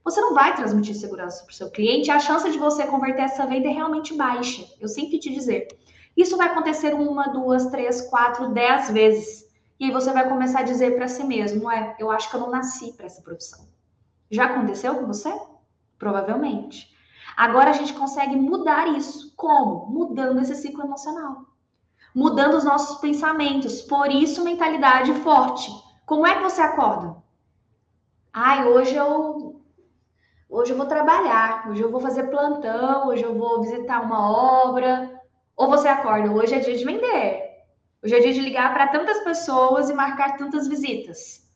[0.02, 3.46] Você não vai transmitir segurança para o seu cliente, a chance de você converter essa
[3.46, 4.66] venda é realmente baixa.
[4.80, 5.68] Eu sempre te dizer.
[6.16, 9.46] Isso vai acontecer uma, duas, três, quatro, dez vezes.
[9.78, 12.40] E aí você vai começar a dizer para si mesmo, é, eu acho que eu
[12.40, 13.68] não nasci para essa profissão.
[14.28, 15.32] Já aconteceu com você?
[15.96, 16.97] Provavelmente.
[17.39, 19.32] Agora a gente consegue mudar isso.
[19.36, 19.86] Como?
[19.86, 21.47] Mudando esse ciclo emocional.
[22.12, 23.80] Mudando os nossos pensamentos.
[23.80, 25.70] Por isso, mentalidade forte.
[26.05, 27.14] Como é que você acorda?
[28.32, 29.62] Ai, hoje eu
[30.51, 34.20] hoje eu vou trabalhar, hoje eu vou fazer plantão, hoje eu vou visitar uma
[34.64, 35.22] obra.
[35.57, 37.45] Ou você acorda, hoje é dia de vender.
[38.03, 41.49] Hoje é dia de ligar para tantas pessoas e marcar tantas visitas.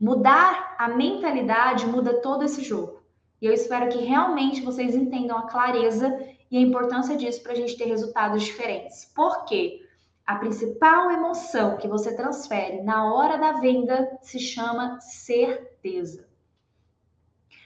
[0.00, 3.03] Mudar a mentalidade muda todo esse jogo.
[3.40, 6.18] E eu espero que realmente vocês entendam a clareza
[6.50, 9.04] e a importância disso para a gente ter resultados diferentes.
[9.14, 9.86] Por quê?
[10.26, 16.26] A principal emoção que você transfere na hora da venda se chama certeza.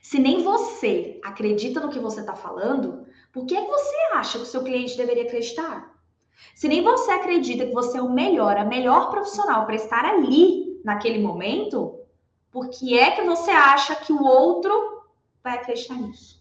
[0.03, 4.39] Se nem você acredita no que você está falando, por que, é que você acha
[4.39, 5.95] que o seu cliente deveria acreditar?
[6.55, 10.81] Se nem você acredita que você é o melhor, a melhor profissional para estar ali
[10.85, 12.01] naquele momento,
[12.51, 14.98] por que é que você acha que o outro
[15.43, 16.39] vai acreditar nisso.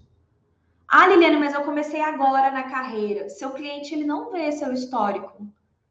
[0.87, 3.29] Ah, Liliane, mas eu comecei agora na carreira.
[3.29, 5.45] Seu cliente ele não vê seu histórico.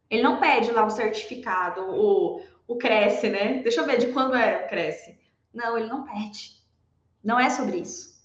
[0.09, 3.61] Ele não pede lá o certificado, o, o Cresce, né?
[3.63, 5.19] Deixa eu ver de quando é o Cresce.
[5.53, 6.63] Não, ele não pede.
[7.23, 8.17] Não é sobre isso.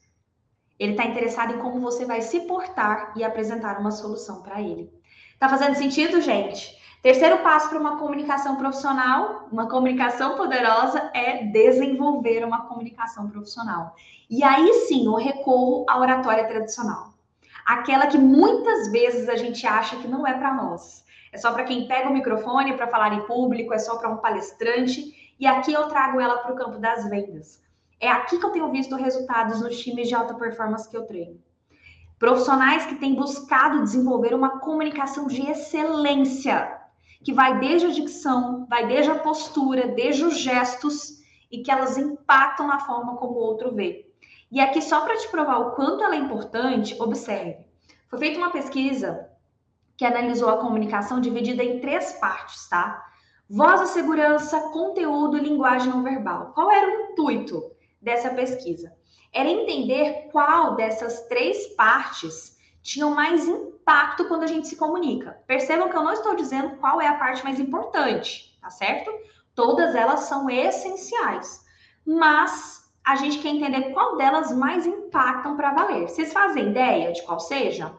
[0.79, 4.91] Ele está interessado em como você vai se portar e apresentar uma solução para ele.
[5.37, 6.79] Tá fazendo sentido, gente?
[7.01, 13.95] Terceiro passo para uma comunicação profissional, uma comunicação poderosa, é desenvolver uma comunicação profissional.
[14.29, 17.13] E aí sim eu recorro à oratória tradicional.
[17.65, 21.03] Aquela que muitas vezes a gente acha que não é para nós.
[21.33, 24.17] É só para quem pega o microfone para falar em público, é só para um
[24.17, 25.33] palestrante.
[25.39, 27.63] E aqui eu trago ela para o campo das vendas.
[27.99, 31.39] É aqui que eu tenho visto resultados nos times de alta performance que eu treino.
[32.19, 36.79] Profissionais que têm buscado desenvolver uma comunicação de excelência
[37.23, 41.97] que vai desde a dicção, vai desde a postura, desde os gestos e que elas
[41.97, 44.07] impactam na forma como o outro vê.
[44.51, 47.57] E aqui, só para te provar o quanto ela é importante, observe.
[48.09, 49.29] Foi feita uma pesquisa
[49.95, 53.05] que analisou a comunicação dividida em três partes, tá?
[53.49, 56.53] Voz da segurança, conteúdo e linguagem não verbal.
[56.53, 57.61] Qual era o intuito
[58.01, 58.91] dessa pesquisa?
[59.31, 63.70] Era entender qual dessas três partes tinham mais impacto
[64.27, 65.37] quando a gente se comunica.
[65.45, 69.11] Percebam que eu não estou dizendo qual é a parte mais importante, tá certo?
[69.53, 71.65] Todas elas são essenciais,
[72.05, 76.07] mas a gente quer entender qual delas mais impactam para valer.
[76.07, 77.93] Vocês fazem ideia de qual seja?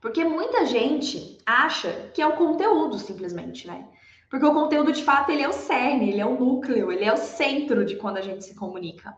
[0.00, 3.86] Porque muita gente acha que é o conteúdo, simplesmente, né?
[4.30, 7.12] Porque o conteúdo, de fato, ele é o cerne, ele é o núcleo, ele é
[7.12, 9.14] o centro de quando a gente se comunica.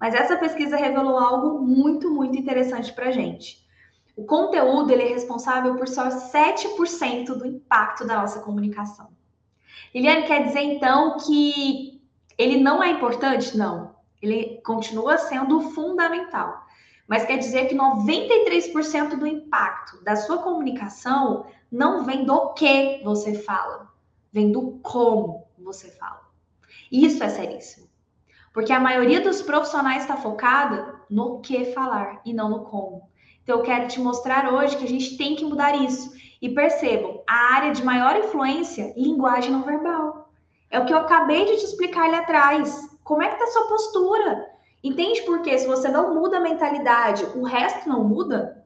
[0.00, 3.62] Mas essa pesquisa revelou algo muito, muito interessante para a gente.
[4.16, 9.10] O conteúdo ele é responsável por só 7% do impacto da nossa comunicação.
[9.94, 12.00] Liliane, quer dizer então que
[12.38, 13.56] ele não é importante?
[13.56, 13.94] Não.
[14.22, 16.66] Ele continua sendo fundamental.
[17.06, 23.34] Mas quer dizer que 93% do impacto da sua comunicação não vem do que você
[23.34, 23.92] fala,
[24.32, 26.20] vem do como você fala.
[26.90, 27.89] Isso é seríssimo.
[28.52, 33.08] Porque a maioria dos profissionais está focada no que falar e não no como.
[33.42, 36.12] Então, eu quero te mostrar hoje que a gente tem que mudar isso.
[36.42, 40.30] E percebam, a área de maior influência, linguagem não verbal.
[40.70, 42.98] É o que eu acabei de te explicar ali atrás.
[43.04, 44.50] Como é que está a sua postura?
[44.82, 45.58] Entende por quê?
[45.58, 48.64] Se você não muda a mentalidade, o resto não muda?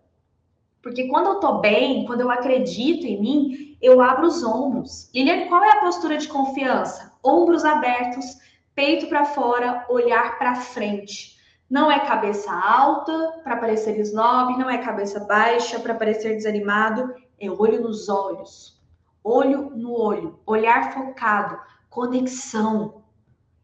[0.82, 5.11] Porque quando eu tô bem, quando eu acredito em mim, eu abro os ombros.
[5.14, 7.12] Liliane, qual é a postura de confiança?
[7.24, 8.37] Ombros abertos,
[8.75, 11.35] peito para fora, olhar para frente.
[11.70, 17.51] Não é cabeça alta para parecer snob, não é cabeça baixa para parecer desanimado, é
[17.51, 18.83] olho nos olhos.
[19.22, 21.59] Olho no olho, olhar focado,
[21.89, 23.03] conexão.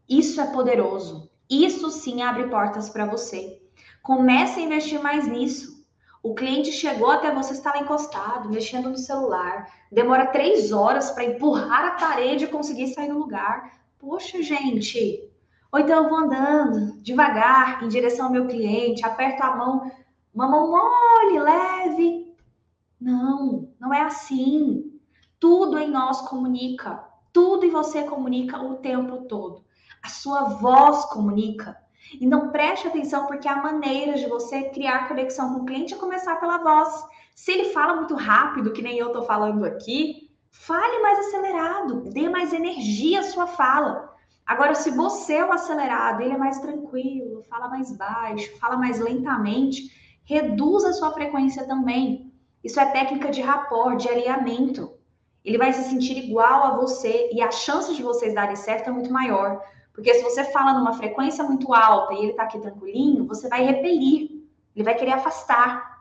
[0.09, 1.29] Isso é poderoso.
[1.49, 3.61] Isso sim abre portas para você.
[4.01, 5.85] Comece a investir mais nisso.
[6.23, 9.67] O cliente chegou até você, está lá encostado, mexendo no celular.
[9.91, 13.71] Demora três horas para empurrar a parede e conseguir sair do lugar.
[14.01, 15.31] Poxa, gente.
[15.71, 19.91] Ou então eu vou andando devagar em direção ao meu cliente, aperto a mão,
[20.33, 22.35] uma mão mole, leve.
[22.99, 24.99] Não, não é assim.
[25.39, 27.03] Tudo em nós comunica.
[27.31, 29.63] Tudo em você comunica o tempo todo.
[30.01, 31.77] A sua voz comunica.
[32.19, 35.97] E não preste atenção, porque a maneira de você criar conexão com o cliente é
[35.97, 37.05] começar pela voz.
[37.35, 40.20] Se ele fala muito rápido, que nem eu estou falando aqui,
[40.51, 44.13] Fale mais acelerado, dê mais energia à sua fala.
[44.45, 48.99] Agora, se você é o acelerado, ele é mais tranquilo, fala mais baixo, fala mais
[48.99, 49.89] lentamente,
[50.23, 52.31] reduza a sua frequência também.
[52.63, 54.93] Isso é técnica de rapport, de alinhamento.
[55.43, 58.91] Ele vai se sentir igual a você e a chance de vocês darem certo é
[58.91, 59.61] muito maior.
[59.93, 63.63] Porque se você fala numa frequência muito alta e ele tá aqui tranquilinho, você vai
[63.63, 64.29] repelir.
[64.75, 65.99] Ele vai querer afastar.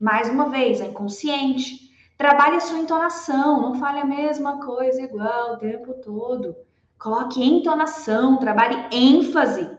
[0.00, 1.87] Mais uma vez, é inconsciente.
[2.18, 6.56] Trabalhe a sua entonação, não fale a mesma coisa igual o tempo todo.
[6.98, 9.70] Coloque entonação, trabalhe ênfase.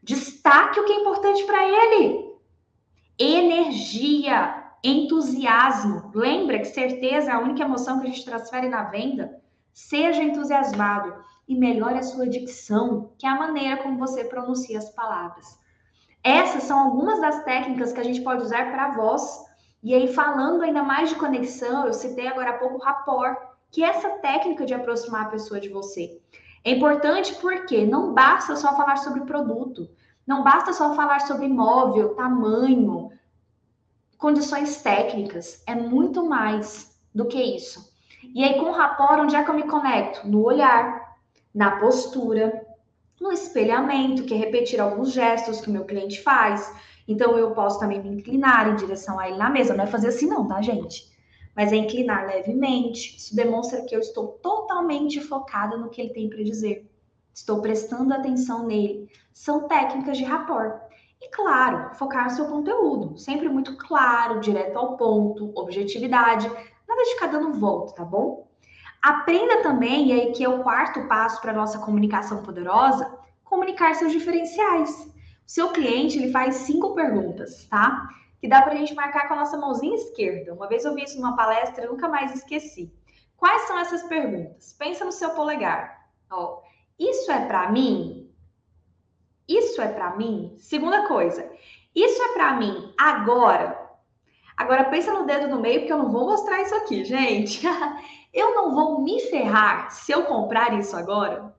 [0.00, 2.30] Destaque o que é importante para ele.
[3.18, 6.12] Energia, entusiasmo.
[6.14, 9.42] Lembra que certeza é a única emoção que a gente transfere na venda?
[9.74, 11.12] Seja entusiasmado
[11.48, 15.58] e melhore a sua dicção, que é a maneira como você pronuncia as palavras.
[16.22, 19.49] Essas são algumas das técnicas que a gente pode usar para a voz.
[19.82, 23.38] E aí, falando ainda mais de conexão, eu citei agora há pouco o rapport,
[23.70, 26.20] que é essa técnica de aproximar a pessoa de você.
[26.62, 29.88] É importante porque não basta só falar sobre produto,
[30.26, 33.10] não basta só falar sobre imóvel, tamanho,
[34.18, 37.90] condições técnicas, é muito mais do que isso.
[38.34, 40.28] E aí, com o rapport, onde é que eu me conecto?
[40.28, 41.16] No olhar,
[41.54, 42.66] na postura,
[43.18, 46.72] no espelhamento, que é repetir alguns gestos que o meu cliente faz.
[47.10, 49.74] Então, eu posso também me inclinar em direção a ele na mesa.
[49.74, 51.10] Não é fazer assim, não, tá, gente?
[51.56, 53.16] Mas é inclinar levemente.
[53.16, 56.88] Isso demonstra que eu estou totalmente focada no que ele tem para dizer.
[57.34, 59.10] Estou prestando atenção nele.
[59.32, 60.80] São técnicas de rapport.
[61.20, 63.18] E claro, focar no seu conteúdo.
[63.18, 66.48] Sempre muito claro, direto ao ponto, objetividade.
[66.88, 68.48] Nada de ficar dando volta, tá bom?
[69.02, 74.12] Aprenda também, e aí que é o quarto passo para nossa comunicação poderosa, comunicar seus
[74.12, 75.10] diferenciais.
[75.50, 78.08] Seu cliente, ele faz cinco perguntas, tá?
[78.40, 80.54] Que dá para a gente marcar com a nossa mãozinha esquerda.
[80.54, 82.94] Uma vez eu vi isso numa palestra, nunca mais esqueci.
[83.36, 84.72] Quais são essas perguntas?
[84.78, 86.06] Pensa no seu polegar.
[86.30, 86.60] Ó,
[86.96, 88.32] isso é para mim?
[89.48, 90.54] Isso é para mim?
[90.56, 91.50] Segunda coisa,
[91.96, 93.90] isso é para mim agora?
[94.56, 97.66] Agora pensa no dedo no meio, porque eu não vou mostrar isso aqui, gente.
[98.32, 101.52] Eu não vou me ferrar se eu comprar isso agora?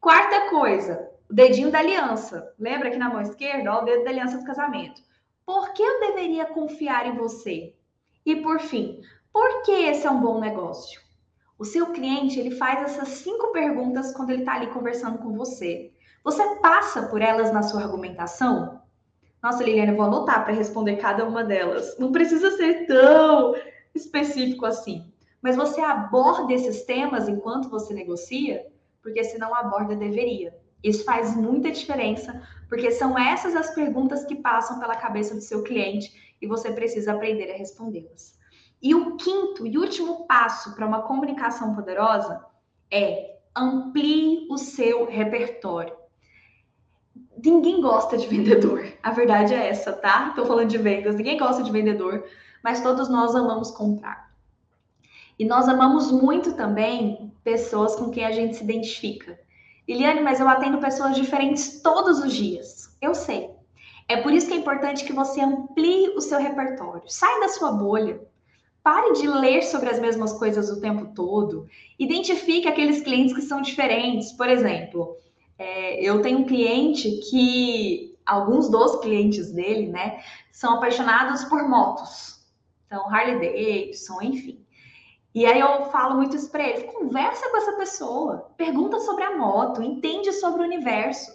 [0.00, 2.52] Quarta coisa, o dedinho da aliança.
[2.58, 5.00] Lembra aqui na mão esquerda, ó, o dedo da aliança do casamento.
[5.46, 7.74] Por que eu deveria confiar em você?
[8.26, 9.00] E por fim,
[9.32, 11.00] por que esse é um bom negócio?
[11.58, 15.92] O seu cliente, ele faz essas cinco perguntas quando ele está ali conversando com você.
[16.24, 18.80] Você passa por elas na sua argumentação?
[19.42, 21.98] Nossa, Liliane, eu vou anotar para responder cada uma delas.
[21.98, 23.54] Não precisa ser tão
[23.94, 25.10] específico assim
[25.42, 28.66] mas você aborda esses temas enquanto você negocia,
[29.02, 30.54] porque se não aborda, deveria.
[30.82, 35.62] Isso faz muita diferença, porque são essas as perguntas que passam pela cabeça do seu
[35.62, 38.38] cliente e você precisa aprender a respondê-las.
[38.82, 42.44] E o quinto e último passo para uma comunicação poderosa
[42.90, 45.94] é amplie o seu repertório.
[47.44, 48.86] Ninguém gosta de vendedor.
[49.02, 50.28] A verdade é essa, tá?
[50.28, 51.16] Estou falando de vendas.
[51.16, 52.24] Ninguém gosta de vendedor,
[52.62, 54.30] mas todos nós amamos comprar.
[55.38, 59.38] E nós amamos muito também pessoas com quem a gente se identifica.
[59.90, 62.96] Liliane, mas eu atendo pessoas diferentes todos os dias.
[63.02, 63.50] Eu sei.
[64.08, 67.02] É por isso que é importante que você amplie o seu repertório.
[67.06, 68.20] Sai da sua bolha.
[68.84, 71.66] Pare de ler sobre as mesmas coisas o tempo todo.
[71.98, 74.32] Identifique aqueles clientes que são diferentes.
[74.32, 75.16] Por exemplo,
[75.58, 80.22] é, eu tenho um cliente que alguns dos clientes dele, né,
[80.52, 82.46] são apaixonados por motos.
[82.86, 84.64] Então, Harley Davidson, enfim.
[85.34, 89.36] E aí eu falo muito isso para ele: conversa com essa pessoa, pergunta sobre a
[89.36, 91.32] moto, entende sobre o universo.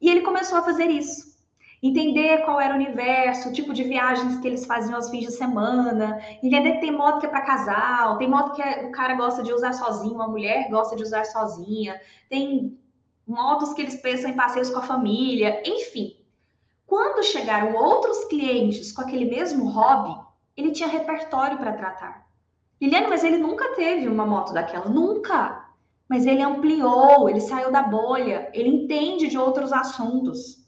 [0.00, 1.36] E ele começou a fazer isso.
[1.82, 5.32] Entender qual era o universo, o tipo de viagens que eles faziam aos fins de
[5.32, 9.42] semana, entender que tem moto que é para casal, tem moto que o cara gosta
[9.42, 12.78] de usar sozinho, a mulher gosta de usar sozinha, tem
[13.26, 16.16] motos que eles pensam em passeios com a família, enfim.
[16.86, 20.18] Quando chegaram outros clientes com aquele mesmo hobby,
[20.56, 22.25] ele tinha repertório para tratar.
[22.80, 25.64] Liliane, mas ele nunca teve uma moto daquela, nunca.
[26.08, 30.64] Mas ele ampliou, ele saiu da bolha, ele entende de outros assuntos.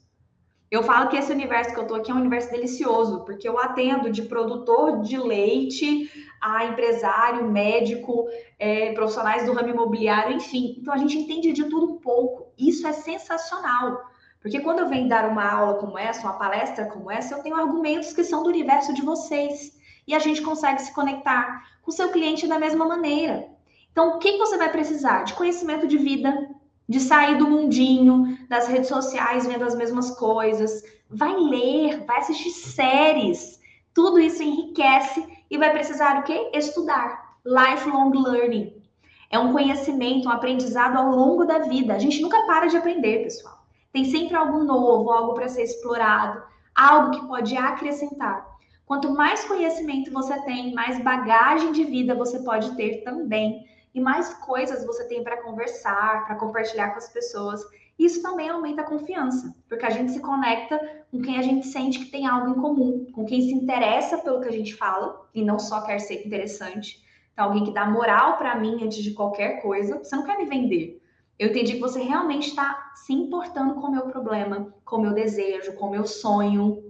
[0.69, 3.57] Eu falo que esse universo que eu tô aqui é um universo delicioso, porque eu
[3.57, 8.27] atendo de produtor de leite a empresário, médico,
[8.59, 10.75] é, profissionais do ramo imobiliário, enfim.
[10.77, 12.51] Então a gente entende de tudo um pouco.
[12.57, 14.09] Isso é sensacional.
[14.41, 17.55] Porque quando eu venho dar uma aula como essa, uma palestra como essa, eu tenho
[17.55, 19.78] argumentos que são do universo de vocês
[20.09, 23.47] e a gente consegue se conectar com o seu cliente da mesma maneira.
[23.91, 25.21] Então, o que você vai precisar?
[25.21, 26.49] De conhecimento de vida,
[26.87, 30.83] de sair do mundinho, das redes sociais, vendo as mesmas coisas.
[31.07, 33.59] Vai ler, vai assistir séries.
[33.93, 36.49] Tudo isso enriquece e vai precisar o quê?
[36.55, 37.37] Estudar.
[37.45, 38.81] Lifelong learning.
[39.29, 41.93] É um conhecimento, um aprendizado ao longo da vida.
[41.93, 43.63] A gente nunca para de aprender, pessoal.
[43.93, 46.41] Tem sempre algo novo, algo para ser explorado,
[46.75, 48.48] algo que pode acrescentar.
[48.89, 53.63] Quanto mais conhecimento você tem, mais bagagem de vida você pode ter também.
[53.93, 57.63] E mais coisas você tem para conversar, para compartilhar com as pessoas.
[57.99, 61.99] Isso também aumenta a confiança, porque a gente se conecta com quem a gente sente
[61.99, 65.43] que tem algo em comum, com quem se interessa pelo que a gente fala e
[65.43, 66.99] não só quer ser interessante.
[67.31, 69.99] Então, alguém que dá moral para mim antes de qualquer coisa.
[69.99, 70.99] Você não quer me vender.
[71.37, 75.13] Eu entendi que você realmente está se importando com o meu problema, com o meu
[75.13, 76.88] desejo, com o meu sonho,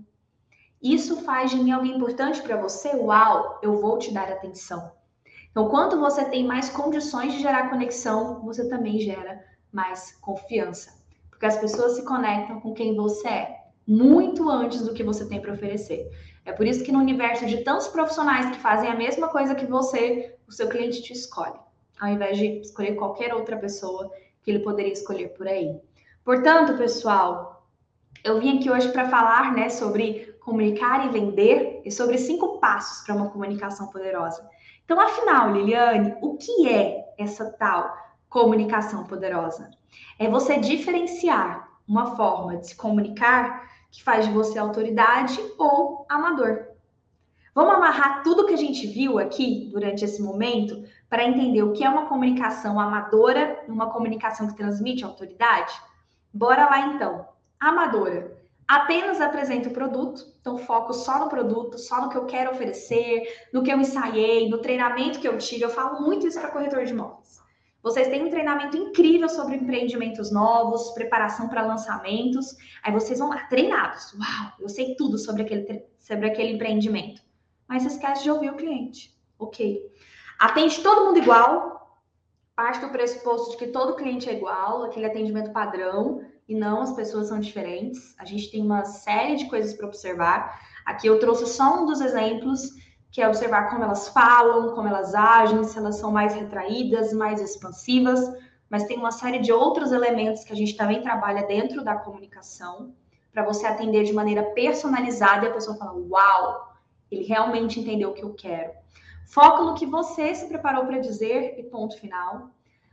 [0.82, 2.90] isso faz de mim alguém importante para você?
[2.96, 4.92] Uau, eu vou te dar atenção.
[5.52, 10.92] Então, quanto você tem mais condições de gerar conexão, você também gera mais confiança.
[11.30, 15.42] Porque as pessoas se conectam com quem você é, muito antes do que você tem
[15.42, 16.10] para oferecer.
[16.46, 19.66] É por isso que no universo de tantos profissionais que fazem a mesma coisa que
[19.66, 21.60] você, o seu cliente te escolhe,
[22.00, 24.12] ao invés de escolher qualquer outra pessoa
[24.44, 25.80] que ele poderia escolher por aí.
[26.24, 27.68] Portanto, pessoal,
[28.24, 33.06] eu vim aqui hoje para falar, né, sobre comunicar e vender e sobre cinco passos
[33.06, 34.48] para uma comunicação poderosa.
[34.84, 37.96] Então, afinal, Liliane, o que é essa tal
[38.28, 39.70] comunicação poderosa?
[40.18, 46.68] É você diferenciar uma forma de se comunicar que faz de você autoridade ou amador.
[47.54, 51.84] Vamos amarrar tudo que a gente viu aqui durante esse momento para entender o que
[51.84, 55.74] é uma comunicação amadora e uma comunicação que transmite autoridade?
[56.32, 57.28] Bora lá então.
[57.60, 58.39] Amadora
[58.70, 63.48] apenas apresento o produto, então foco só no produto, só no que eu quero oferecer,
[63.52, 65.64] no que eu ensaiei, no treinamento que eu tive.
[65.64, 67.40] Eu falo muito isso para corretor de imóveis.
[67.82, 72.56] Vocês têm um treinamento incrível sobre empreendimentos novos, preparação para lançamentos.
[72.84, 74.14] Aí vocês vão lá treinados.
[74.14, 77.24] Uau, eu sei tudo sobre aquele, sobre aquele empreendimento.
[77.68, 79.18] Mas esquece de ouvir o cliente.
[79.40, 79.82] Ok.
[80.38, 82.04] Atende todo mundo igual.
[82.56, 86.94] Parte do pressuposto de que todo cliente é igual, aquele atendimento padrão e não as
[86.94, 88.16] pessoas são diferentes.
[88.18, 90.60] A gente tem uma série de coisas para observar.
[90.84, 92.72] Aqui eu trouxe só um dos exemplos,
[93.12, 97.40] que é observar como elas falam, como elas agem, se elas são mais retraídas, mais
[97.40, 98.20] expansivas,
[98.68, 102.96] mas tem uma série de outros elementos que a gente também trabalha dentro da comunicação,
[103.32, 106.74] para você atender de maneira personalizada e a pessoa fala: "Uau,
[107.12, 108.72] ele realmente entendeu o que eu quero".
[109.28, 112.50] Foco no que você se preparou para dizer e ponto final.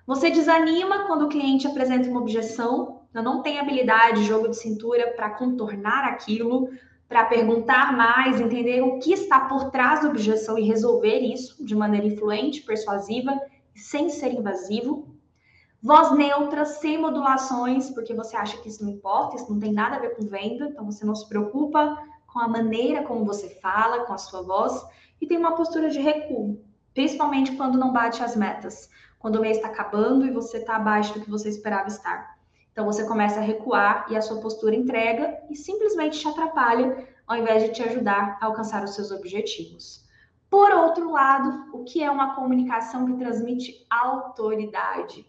[0.07, 5.31] Você desanima quando o cliente apresenta uma objeção não tenho habilidade, jogo de cintura para
[5.31, 6.71] contornar aquilo,
[7.09, 11.75] para perguntar mais, entender o que está por trás da objeção e resolver isso de
[11.75, 13.39] maneira influente, persuasiva,
[13.75, 15.14] sem ser invasivo.
[15.81, 19.97] Voz neutra, sem modulações, porque você acha que isso não importa, isso não tem nada
[19.97, 21.97] a ver com venda, então você não se preocupa
[22.27, 24.85] com a maneira como você fala, com a sua voz,
[25.21, 26.61] e tem uma postura de recuo,
[26.93, 31.14] principalmente quando não bate as metas, quando o mês está acabando e você está abaixo
[31.14, 32.36] do que você esperava estar.
[32.77, 37.39] Então você começa a recuar e a sua postura entrega e simplesmente te atrapalha ao
[37.39, 40.05] invés de te ajudar a alcançar os seus objetivos.
[40.51, 45.27] Por outro lado, o que é uma comunicação que transmite autoridade?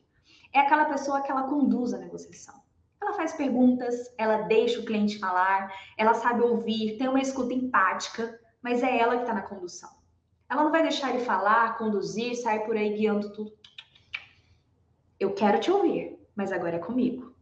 [0.54, 2.54] É aquela pessoa que ela conduz a negociação.
[3.02, 8.38] Ela faz perguntas, ela deixa o cliente falar, ela sabe ouvir, tem uma escuta empática,
[8.62, 9.89] mas é ela que está na condução.
[10.50, 13.54] Ela não vai deixar ele falar, conduzir, sair por aí guiando tudo.
[15.18, 17.37] Eu quero te ouvir, mas agora é comigo.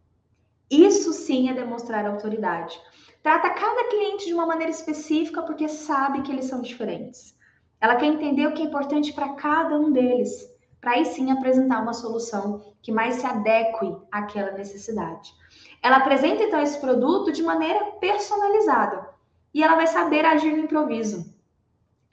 [0.69, 2.79] Isso sim é demonstrar autoridade.
[3.21, 7.35] Trata cada cliente de uma maneira específica porque sabe que eles são diferentes.
[7.81, 10.47] Ela quer entender o que é importante para cada um deles,
[10.79, 15.33] para aí sim apresentar uma solução que mais se adeque àquela necessidade.
[15.81, 19.09] Ela apresenta então esse produto de maneira personalizada
[19.53, 21.33] e ela vai saber agir no improviso,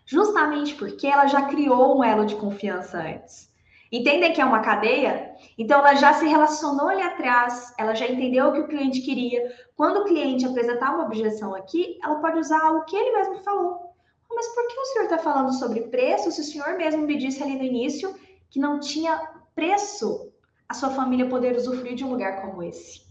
[0.07, 3.52] justamente porque ela já criou um elo de confiança antes.
[3.93, 5.37] Entendem que é uma cadeia?
[5.59, 9.55] Então ela já se relacionou ali atrás, ela já entendeu o que o cliente queria.
[9.77, 13.93] Quando o cliente apresentar uma objeção aqui, ela pode usar o que ele mesmo falou.
[14.31, 17.43] Mas por que o senhor está falando sobre preço se o senhor mesmo me disse
[17.43, 18.15] ali no início
[18.49, 19.21] que não tinha
[19.55, 20.33] preço
[20.67, 23.03] a sua família poder usufruir de um lugar como esse?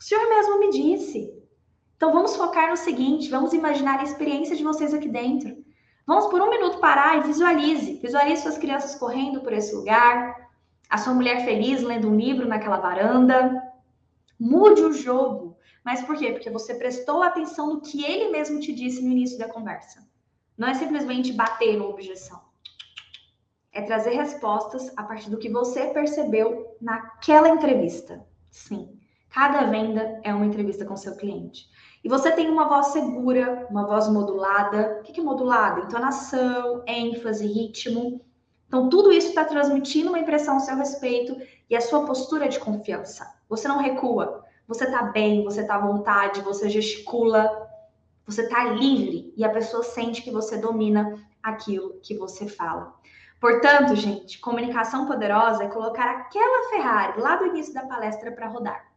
[0.00, 1.30] O senhor mesmo me disse.
[1.94, 5.61] Então vamos focar no seguinte, vamos imaginar a experiência de vocês aqui dentro.
[6.06, 7.94] Vamos por um minuto parar e visualize.
[7.94, 10.50] Visualize suas crianças correndo por esse lugar,
[10.88, 13.62] a sua mulher feliz lendo um livro naquela varanda.
[14.38, 15.56] Mude o jogo.
[15.84, 16.32] Mas por quê?
[16.32, 20.06] Porque você prestou atenção no que ele mesmo te disse no início da conversa.
[20.56, 22.40] Não é simplesmente bater uma objeção.
[23.72, 28.24] É trazer respostas a partir do que você percebeu naquela entrevista.
[28.50, 29.00] Sim,
[29.32, 31.66] cada venda é uma entrevista com seu cliente.
[32.04, 34.98] E você tem uma voz segura, uma voz modulada.
[35.00, 35.80] O que é modulada?
[35.80, 38.20] Entonação, ênfase, ritmo.
[38.66, 41.36] Então, tudo isso está transmitindo uma impressão a seu respeito
[41.70, 43.26] e a sua postura de confiança.
[43.48, 47.70] Você não recua, você está bem, você está à vontade, você gesticula.
[48.26, 52.94] Você está livre e a pessoa sente que você domina aquilo que você fala.
[53.40, 58.91] Portanto, gente, comunicação poderosa é colocar aquela Ferrari lá do início da palestra para rodar.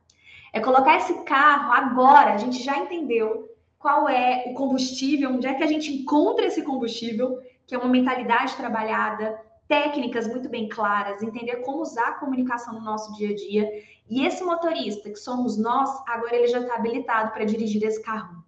[0.56, 5.54] É colocar esse carro agora, a gente já entendeu qual é o combustível, onde é
[5.54, 9.38] que a gente encontra esse combustível, que é uma mentalidade trabalhada,
[9.68, 13.70] técnicas muito bem claras, entender como usar a comunicação no nosso dia a dia.
[14.10, 18.42] E esse motorista, que somos nós, agora ele já está habilitado para dirigir esse carro.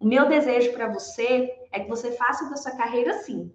[0.00, 3.54] O meu desejo para você é que você faça da sua carreira assim,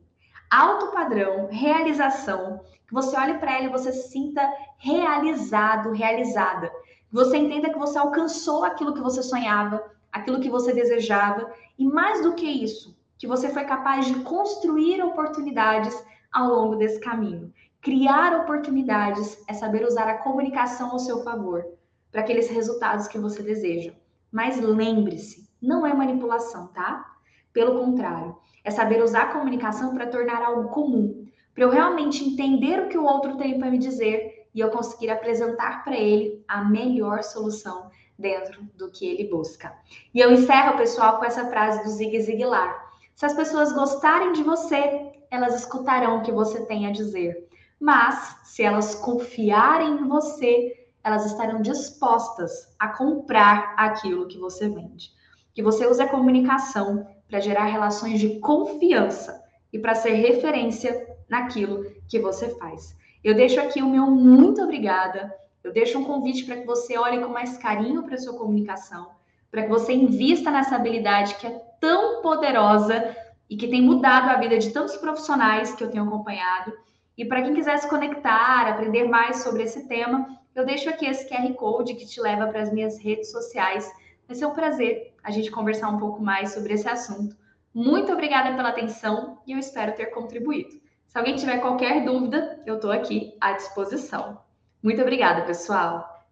[0.50, 4.42] alto padrão, realização, que você olhe para ela e você se sinta
[4.78, 6.72] realizado, realizada.
[7.12, 12.22] Você entenda que você alcançou aquilo que você sonhava, aquilo que você desejava e mais
[12.22, 17.52] do que isso, que você foi capaz de construir oportunidades ao longo desse caminho.
[17.82, 21.66] Criar oportunidades é saber usar a comunicação ao seu favor
[22.12, 23.94] para aqueles resultados que você deseja.
[24.32, 27.06] Mas lembre-se, não é manipulação, tá?
[27.52, 32.84] Pelo contrário, é saber usar a comunicação para tornar algo comum, para eu realmente entender
[32.84, 36.64] o que o outro tem para me dizer e eu conseguir apresentar para ele a
[36.64, 39.74] melhor solução dentro do que ele busca.
[40.14, 42.90] E eu encerro, pessoal, com essa frase do Zig Ziglar.
[43.16, 47.48] Se as pessoas gostarem de você, elas escutarão o que você tem a dizer.
[47.80, 55.12] Mas, se elas confiarem em você, elas estarão dispostas a comprar aquilo que você vende.
[55.54, 59.42] Que você use a comunicação para gerar relações de confiança
[59.72, 62.98] e para ser referência naquilo que você faz.
[63.24, 65.34] Eu deixo aqui o meu muito obrigada.
[65.64, 69.12] Eu deixo um convite para que você olhe com mais carinho para a sua comunicação,
[69.52, 73.16] para que você invista nessa habilidade que é tão poderosa
[73.50, 76.72] e que tem mudado a vida de tantos profissionais que eu tenho acompanhado.
[77.18, 81.28] E para quem quiser se conectar, aprender mais sobre esse tema, eu deixo aqui esse
[81.28, 83.92] QR Code que te leva para as minhas redes sociais
[84.30, 87.36] Vai ser um prazer a gente conversar um pouco mais sobre esse assunto.
[87.74, 90.80] Muito obrigada pela atenção e eu espero ter contribuído.
[91.10, 94.40] Se alguém tiver qualquer dúvida, eu estou aqui à disposição.
[94.82, 96.24] Muito obrigada, pessoal.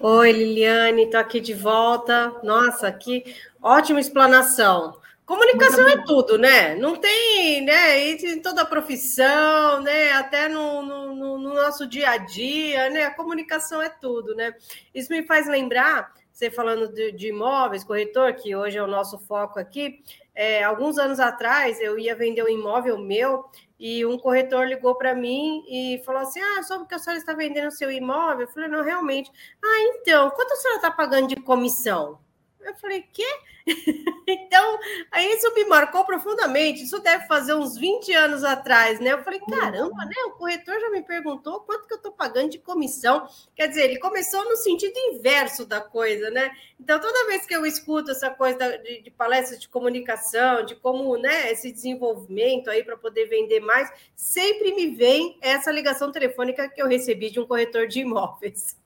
[0.00, 2.34] Oi, Liliane, estou aqui de volta.
[2.42, 4.98] Nossa, que ótima explanação.
[5.26, 6.74] Comunicação é tudo, né?
[6.76, 8.12] Não tem, né?
[8.12, 10.12] Em toda a profissão, né?
[10.12, 13.04] Até no, no, no, nosso dia a dia, né?
[13.04, 14.54] A comunicação é tudo, né?
[14.94, 19.18] Isso me faz lembrar, você falando de, de imóveis, corretor, que hoje é o nosso
[19.18, 20.04] foco aqui.
[20.32, 23.44] É, alguns anos atrás eu ia vender um imóvel meu
[23.76, 27.32] e um corretor ligou para mim e falou assim: Ah, soube que a senhora está
[27.32, 28.46] vendendo seu imóvel?
[28.46, 29.32] Eu falei, não, realmente.
[29.60, 32.20] Ah, então, quanto a senhora está pagando de comissão?
[32.60, 33.26] Eu falei, quê?
[34.26, 34.78] então,
[35.10, 36.82] aí isso me marcou profundamente.
[36.82, 39.12] Isso deve fazer uns 20 anos atrás, né?
[39.12, 40.14] Eu falei, caramba, né?
[40.26, 43.28] O corretor já me perguntou quanto que eu estou pagando de comissão.
[43.54, 46.50] Quer dizer, ele começou no sentido inverso da coisa, né?
[46.80, 51.16] Então, toda vez que eu escuto essa coisa de, de palestras de comunicação, de como,
[51.16, 56.80] né, esse desenvolvimento aí para poder vender mais, sempre me vem essa ligação telefônica que
[56.80, 58.76] eu recebi de um corretor de imóveis.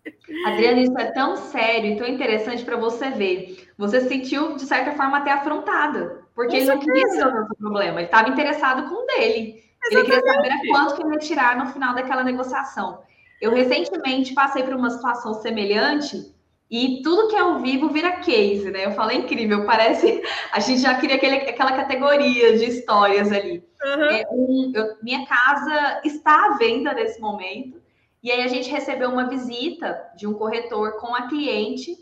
[0.46, 3.68] Adriana, isso é tão sério e tão interessante para você ver.
[3.82, 7.98] Você se sentiu, de certa forma, até afrontada, porque ele não queria resolver o problema,
[7.98, 9.60] ele estava interessado com o dele.
[9.84, 9.90] Exatamente.
[9.90, 13.00] Ele queria saber quanto que ele ia tirar no final daquela negociação.
[13.40, 16.32] Eu recentemente passei por uma situação semelhante
[16.70, 18.86] e tudo que é ao vivo vira case, né?
[18.86, 20.22] Eu falei incrível, parece.
[20.54, 23.64] A gente já queria aquele, aquela categoria de histórias ali.
[23.84, 24.04] Uhum.
[24.04, 27.82] É, um, eu, minha casa está à venda nesse momento.
[28.22, 31.96] E aí a gente recebeu uma visita de um corretor com a cliente,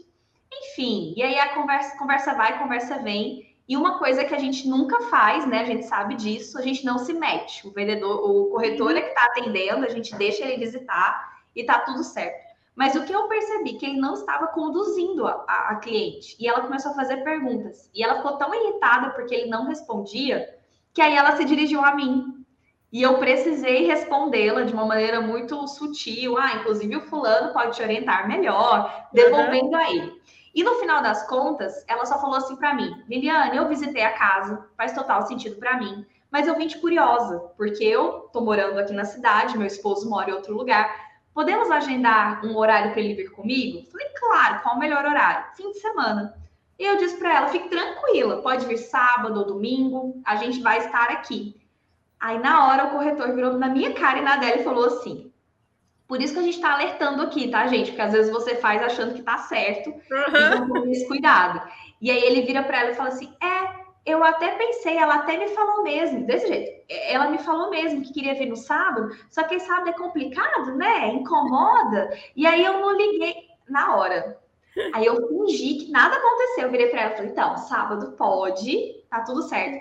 [0.52, 3.48] enfim, e aí a conversa, conversa vai, conversa vem.
[3.68, 5.60] E uma coisa que a gente nunca faz, né?
[5.60, 7.66] A gente sabe disso, a gente não se mete.
[7.66, 11.78] O vendedor, o corretor é que está atendendo, a gente deixa ele visitar e tá
[11.78, 12.50] tudo certo.
[12.74, 16.36] Mas o que eu percebi que ele não estava conduzindo a, a, a, cliente.
[16.40, 17.90] E ela começou a fazer perguntas.
[17.94, 20.48] E ela ficou tão irritada porque ele não respondia,
[20.94, 22.44] que aí ela se dirigiu a mim.
[22.92, 26.36] E eu precisei respondê-la de uma maneira muito sutil.
[26.38, 29.76] Ah, inclusive o fulano pode te orientar melhor, devolvendo uhum.
[29.76, 30.19] a ele.
[30.54, 34.12] E no final das contas, ela só falou assim para mim: Liliane, eu visitei a
[34.12, 38.78] casa, faz total sentido para mim, mas eu vim de curiosa, porque eu tô morando
[38.78, 41.10] aqui na cidade, meu esposo mora em outro lugar.
[41.32, 43.88] Podemos agendar um horário para ele vir comigo?
[43.90, 45.46] Falei, claro, qual o melhor horário?
[45.54, 46.34] Fim de semana.
[46.78, 50.78] E eu disse para ela: fique tranquila, pode vir sábado ou domingo, a gente vai
[50.78, 51.60] estar aqui.
[52.18, 55.29] Aí, na hora, o corretor virou na minha cara e na dela e falou assim:
[56.10, 57.92] por isso que a gente está alertando aqui, tá, gente?
[57.92, 60.64] Porque às vezes você faz achando que tá certo, uhum.
[60.64, 61.62] então esse cuidado.
[62.00, 65.36] E aí ele vira para ela e fala assim: é, eu até pensei, ela até
[65.36, 66.84] me falou mesmo, desse jeito.
[66.88, 71.14] Ela me falou mesmo que queria vir no sábado, só que sábado é complicado, né?
[71.14, 72.10] Incomoda.
[72.34, 73.36] E aí eu não liguei
[73.68, 74.36] na hora.
[74.92, 76.64] Aí eu fingi que nada aconteceu.
[76.64, 79.78] Eu virei para ela e falei: então, sábado pode, tá tudo certo.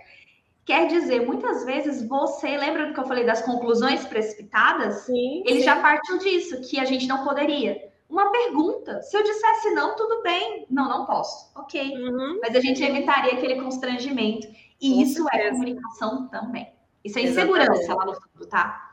[0.70, 4.98] Quer dizer, muitas vezes você, lembra do que eu falei das conclusões precipitadas?
[4.98, 5.42] Sim.
[5.44, 5.66] Ele sim.
[5.66, 7.90] já partiu disso, que a gente não poderia.
[8.08, 9.02] Uma pergunta.
[9.02, 10.68] Se eu dissesse não, tudo bem.
[10.70, 11.52] Não, não posso.
[11.56, 11.82] Ok.
[11.98, 12.40] Uhum.
[12.40, 14.46] Mas a gente evitaria aquele constrangimento.
[14.80, 15.52] E Com isso é certeza.
[15.54, 16.72] comunicação também.
[17.04, 17.62] Isso é Exatamente.
[17.64, 18.92] insegurança lá no fundo, tá?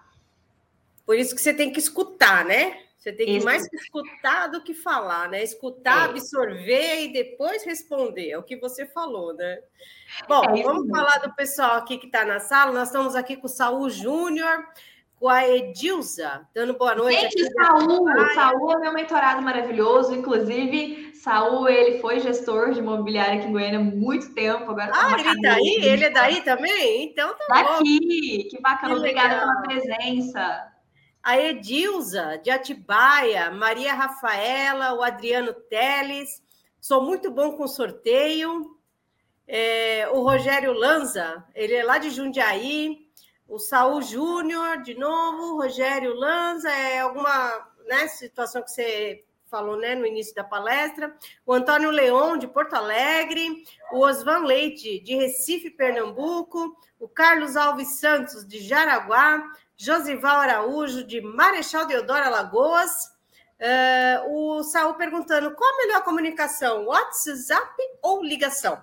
[1.04, 2.74] Por isso que você tem que escutar, né?
[3.06, 3.44] Você tem que Isso.
[3.44, 5.40] mais escutar do que falar, né?
[5.40, 6.10] Escutar, É.
[6.10, 8.30] absorver e depois responder.
[8.30, 9.60] É o que você falou, né?
[10.28, 12.72] Bom, É vamos falar do pessoal aqui que está na sala.
[12.72, 14.64] Nós estamos aqui com o Saul Júnior,
[15.20, 17.38] com a Edilza, dando boa noite.
[17.38, 17.52] Gente.
[17.52, 18.34] Saul, Ai.
[18.34, 20.12] Saul é meu mentorado maravilhoso.
[20.12, 24.68] Inclusive, Saul, ele foi gestor de imobiliário aqui em Goiânia há muito tempo.
[24.72, 25.36] Agora tá Ah, ele tá aí?
[25.76, 25.92] cadeia.
[25.92, 27.04] Ele é daí também?
[27.04, 27.78] Então tá bom.
[27.78, 28.48] Daqui!
[28.50, 30.72] Que bacana, Que obrigada pela presença.
[31.26, 36.40] A Edilza, de Atibaia, Maria Rafaela, o Adriano Teles.
[36.80, 38.78] Sou muito bom com sorteio.
[39.44, 43.08] É, o Rogério Lanza, ele é lá de Jundiaí.
[43.48, 45.54] O Saul Júnior, de novo.
[45.54, 51.12] O Rogério Lanza, é alguma né, situação que você falou né, no início da palestra.
[51.44, 53.64] O Antônio Leon, de Porto Alegre.
[53.90, 56.76] O Osvan Leite, de Recife, Pernambuco.
[57.00, 59.42] O Carlos Alves Santos, de Jaraguá.
[59.76, 63.14] Josival Araújo, de Marechal Deodoro Alagoas.
[63.58, 68.80] Eh, o Saul perguntando qual a melhor comunicação, WhatsApp ou ligação?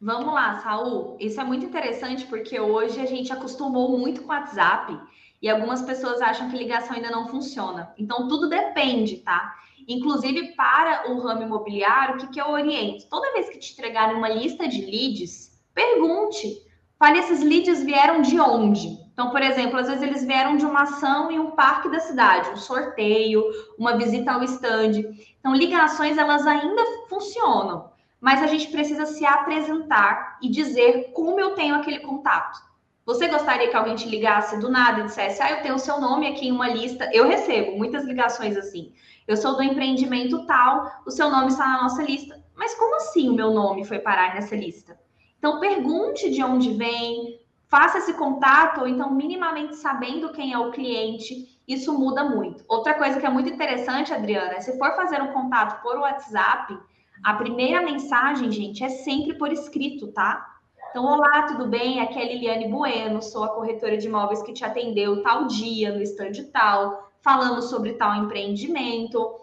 [0.00, 1.16] Vamos lá, Saul.
[1.18, 4.98] Isso é muito interessante porque hoje a gente acostumou muito com WhatsApp
[5.42, 7.92] e algumas pessoas acham que ligação ainda não funciona.
[7.98, 9.54] Então, tudo depende, tá?
[9.86, 13.08] Inclusive, para o ramo imobiliário, o que, que eu oriento?
[13.08, 16.62] Toda vez que te entregarem uma lista de leads, pergunte.
[16.98, 19.07] Fale, esses leads vieram de onde?
[19.18, 22.50] Então, por exemplo, às vezes eles vieram de uma ação em um parque da cidade,
[22.50, 23.42] um sorteio,
[23.76, 24.92] uma visita ao stand.
[25.40, 27.90] Então, ligações, elas ainda funcionam
[28.20, 32.58] mas a gente precisa se apresentar e dizer como eu tenho aquele contato.
[33.06, 36.00] Você gostaria que alguém te ligasse do nada e dissesse: Ah, eu tenho o seu
[36.00, 37.08] nome aqui em uma lista?
[37.12, 38.92] Eu recebo muitas ligações assim.
[39.26, 42.42] Eu sou do empreendimento tal, o seu nome está na nossa lista.
[42.56, 44.98] Mas como assim o meu nome foi parar nessa lista?
[45.38, 50.70] Então, pergunte de onde vem, faça esse contato, ou então, minimamente sabendo quem é o
[50.70, 52.64] cliente, isso muda muito.
[52.66, 56.78] Outra coisa que é muito interessante, Adriana, é se for fazer um contato por WhatsApp,
[57.22, 60.58] a primeira mensagem, gente, é sempre por escrito, tá?
[60.90, 62.00] Então, olá, tudo bem?
[62.00, 65.92] Aqui é a Liliane Bueno, sou a corretora de imóveis que te atendeu tal dia,
[65.92, 69.38] no stand tal, falando sobre tal empreendimento.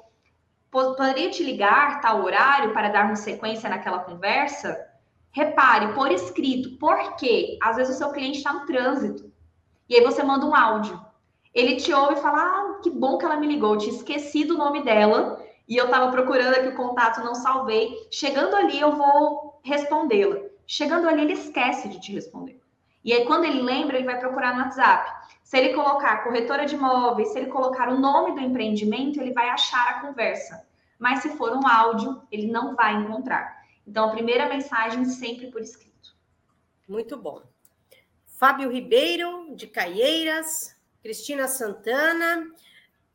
[0.71, 4.76] Poderia te ligar tal horário para darmos sequência naquela conversa?
[5.36, 9.30] Repare, por escrito, porque às vezes o seu cliente está no trânsito
[9.90, 10.98] e aí você manda um áudio.
[11.54, 14.56] Ele te ouve e fala: Ah, que bom que ela me ligou, eu tinha esquecido
[14.56, 18.08] o nome dela e eu estava procurando aqui o contato, não salvei.
[18.10, 20.38] Chegando ali, eu vou respondê-la.
[20.66, 22.62] Chegando ali, ele esquece de te responder.
[23.04, 25.12] E aí, quando ele lembra, ele vai procurar no WhatsApp.
[25.44, 29.50] Se ele colocar corretora de imóveis, se ele colocar o nome do empreendimento, ele vai
[29.50, 30.66] achar a conversa.
[30.98, 33.64] Mas se for um áudio, ele não vai encontrar.
[33.88, 36.16] Então, a primeira mensagem sempre por escrito.
[36.88, 37.42] Muito bom.
[38.26, 42.52] Fábio Ribeiro, de Caieiras, Cristina Santana,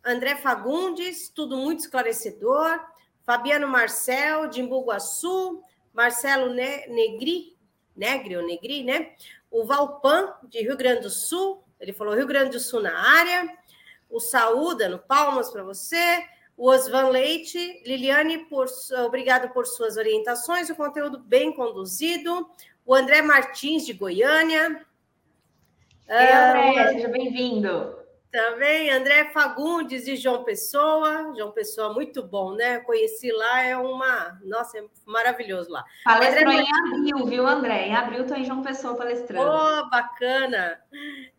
[0.05, 2.81] André Fagundes, tudo muito esclarecedor.
[3.25, 5.62] Fabiano Marcel, de Imbuguaçu,
[5.93, 7.57] Marcelo ne Negri,
[7.95, 9.14] Negri ou Negri, né?
[9.51, 13.59] O Valpan, de Rio Grande do Sul, ele falou Rio Grande do Sul na área.
[14.09, 16.25] O Saúda, no Palmas para você.
[16.61, 18.66] O Osvan Leite, Liliane, por,
[19.06, 22.50] obrigado por suas orientações, o conteúdo bem conduzido.
[22.84, 24.84] O André Martins, de Goiânia.
[26.06, 27.99] Ei, André, seja bem-vindo.
[28.31, 31.33] Também André Fagundes de João Pessoa.
[31.37, 32.78] João Pessoa, muito bom, né?
[32.78, 34.39] Conheci lá, é uma.
[34.45, 35.85] Nossa, é maravilhoso lá.
[36.05, 36.62] Palestrou André...
[36.62, 37.89] em abril, viu, André?
[37.89, 39.51] Em abril estou em João Pessoa palestrando.
[39.51, 40.81] Oh, bacana!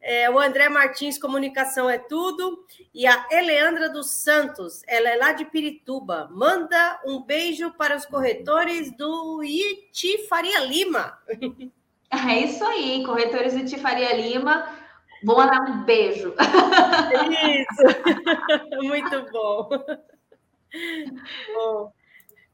[0.02, 2.66] É, o André Martins, Comunicação é Tudo.
[2.94, 6.28] E a Eleandra dos Santos, ela é lá de Pirituba.
[6.30, 11.18] Manda um beijo para os corretores do Iti Faria Lima.
[12.14, 14.68] É isso aí, corretores do Iti Faria Lima.
[15.24, 16.34] Vou mandar um beijo.
[17.60, 17.84] Isso,
[18.82, 19.70] muito bom.
[21.54, 21.94] bom.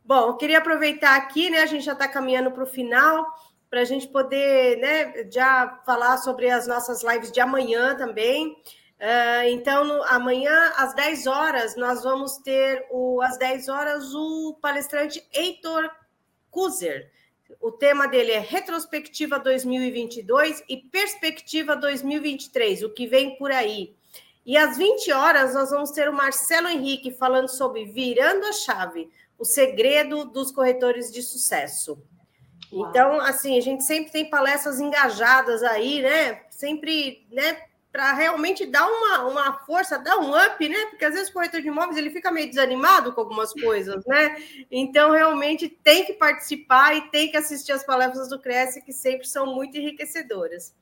[0.03, 1.59] Bom, queria aproveitar aqui, né?
[1.59, 3.25] A gente já está caminhando para o final,
[3.69, 8.53] para a gente poder né, já falar sobre as nossas lives de amanhã também.
[8.99, 14.57] Uh, então, no, amanhã, às 10 horas, nós vamos ter, o, às 10 horas, o
[14.61, 15.89] palestrante Heitor
[16.49, 17.11] Kuzer.
[17.61, 23.95] O tema dele é Retrospectiva 2022 e Perspectiva 2023, o que vem por aí.
[24.45, 29.09] E às 20 horas nós vamos ter o Marcelo Henrique falando sobre Virando a Chave,
[29.37, 32.01] o segredo dos corretores de sucesso.
[32.71, 32.89] Uau.
[32.89, 36.41] Então, assim, a gente sempre tem palestras engajadas aí, né?
[36.49, 37.61] Sempre, né?
[37.97, 40.85] Para realmente dar uma, uma força, dar um up, né?
[40.91, 44.37] Porque às vezes o corretor de imóveis ele fica meio desanimado com algumas coisas, né?
[44.69, 49.27] Então, realmente tem que participar e tem que assistir as palestras do Cresce, que sempre
[49.27, 50.75] são muito enriquecedoras.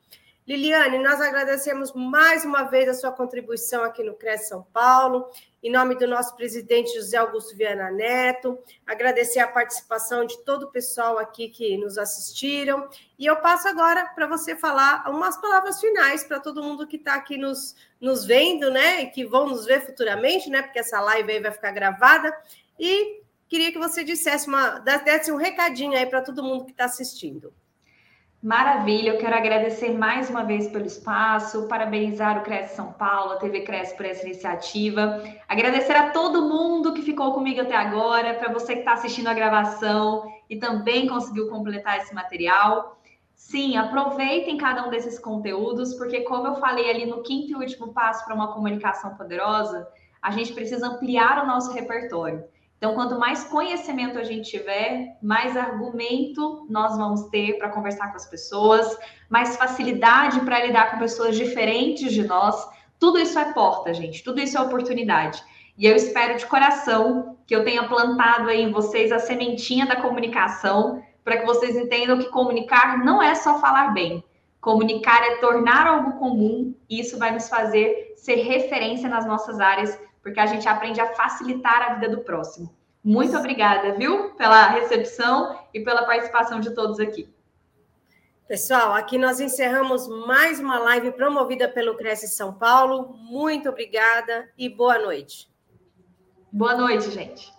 [0.46, 5.28] Liliane, nós agradecemos mais uma vez a sua contribuição aqui no CRES São Paulo,
[5.60, 10.70] em nome do nosso presidente José Augusto Viana Neto, agradecer a participação de todo o
[10.70, 12.88] pessoal aqui que nos assistiram,
[13.18, 17.14] e eu passo agora para você falar umas palavras finais para todo mundo que está
[17.14, 21.32] aqui nos, nos vendo, né, e que vão nos ver futuramente, né, porque essa live
[21.32, 22.32] aí vai ficar gravada,
[22.78, 26.84] e queria que você dissesse uma, desse um recadinho aí para todo mundo que está
[26.84, 27.52] assistindo.
[28.42, 33.36] Maravilha, eu quero agradecer mais uma vez pelo espaço, parabenizar o Cresce São Paulo, a
[33.36, 38.52] TV Cresce por essa iniciativa, agradecer a todo mundo que ficou comigo até agora, para
[38.52, 43.00] você que está assistindo a gravação e também conseguiu completar esse material.
[43.34, 47.94] Sim, aproveitem cada um desses conteúdos, porque como eu falei ali no quinto e último
[47.94, 49.88] passo para uma comunicação poderosa,
[50.20, 52.44] a gente precisa ampliar o nosso repertório.
[52.78, 58.16] Então, quanto mais conhecimento a gente tiver, mais argumento nós vamos ter para conversar com
[58.16, 58.98] as pessoas,
[59.30, 62.68] mais facilidade para lidar com pessoas diferentes de nós.
[62.98, 64.22] Tudo isso é porta, gente.
[64.22, 65.42] Tudo isso é oportunidade.
[65.78, 69.96] E eu espero de coração que eu tenha plantado aí em vocês a sementinha da
[69.96, 74.22] comunicação, para que vocês entendam que comunicar não é só falar bem.
[74.60, 79.98] Comunicar é tornar algo comum, e isso vai nos fazer ser referência nas nossas áreas
[80.26, 82.74] porque a gente aprende a facilitar a vida do próximo.
[83.04, 87.32] Muito obrigada, viu, pela recepção e pela participação de todos aqui.
[88.48, 93.14] Pessoal, aqui nós encerramos mais uma live promovida pelo Cresce São Paulo.
[93.16, 95.48] Muito obrigada e boa noite.
[96.50, 97.52] Boa noite, gente.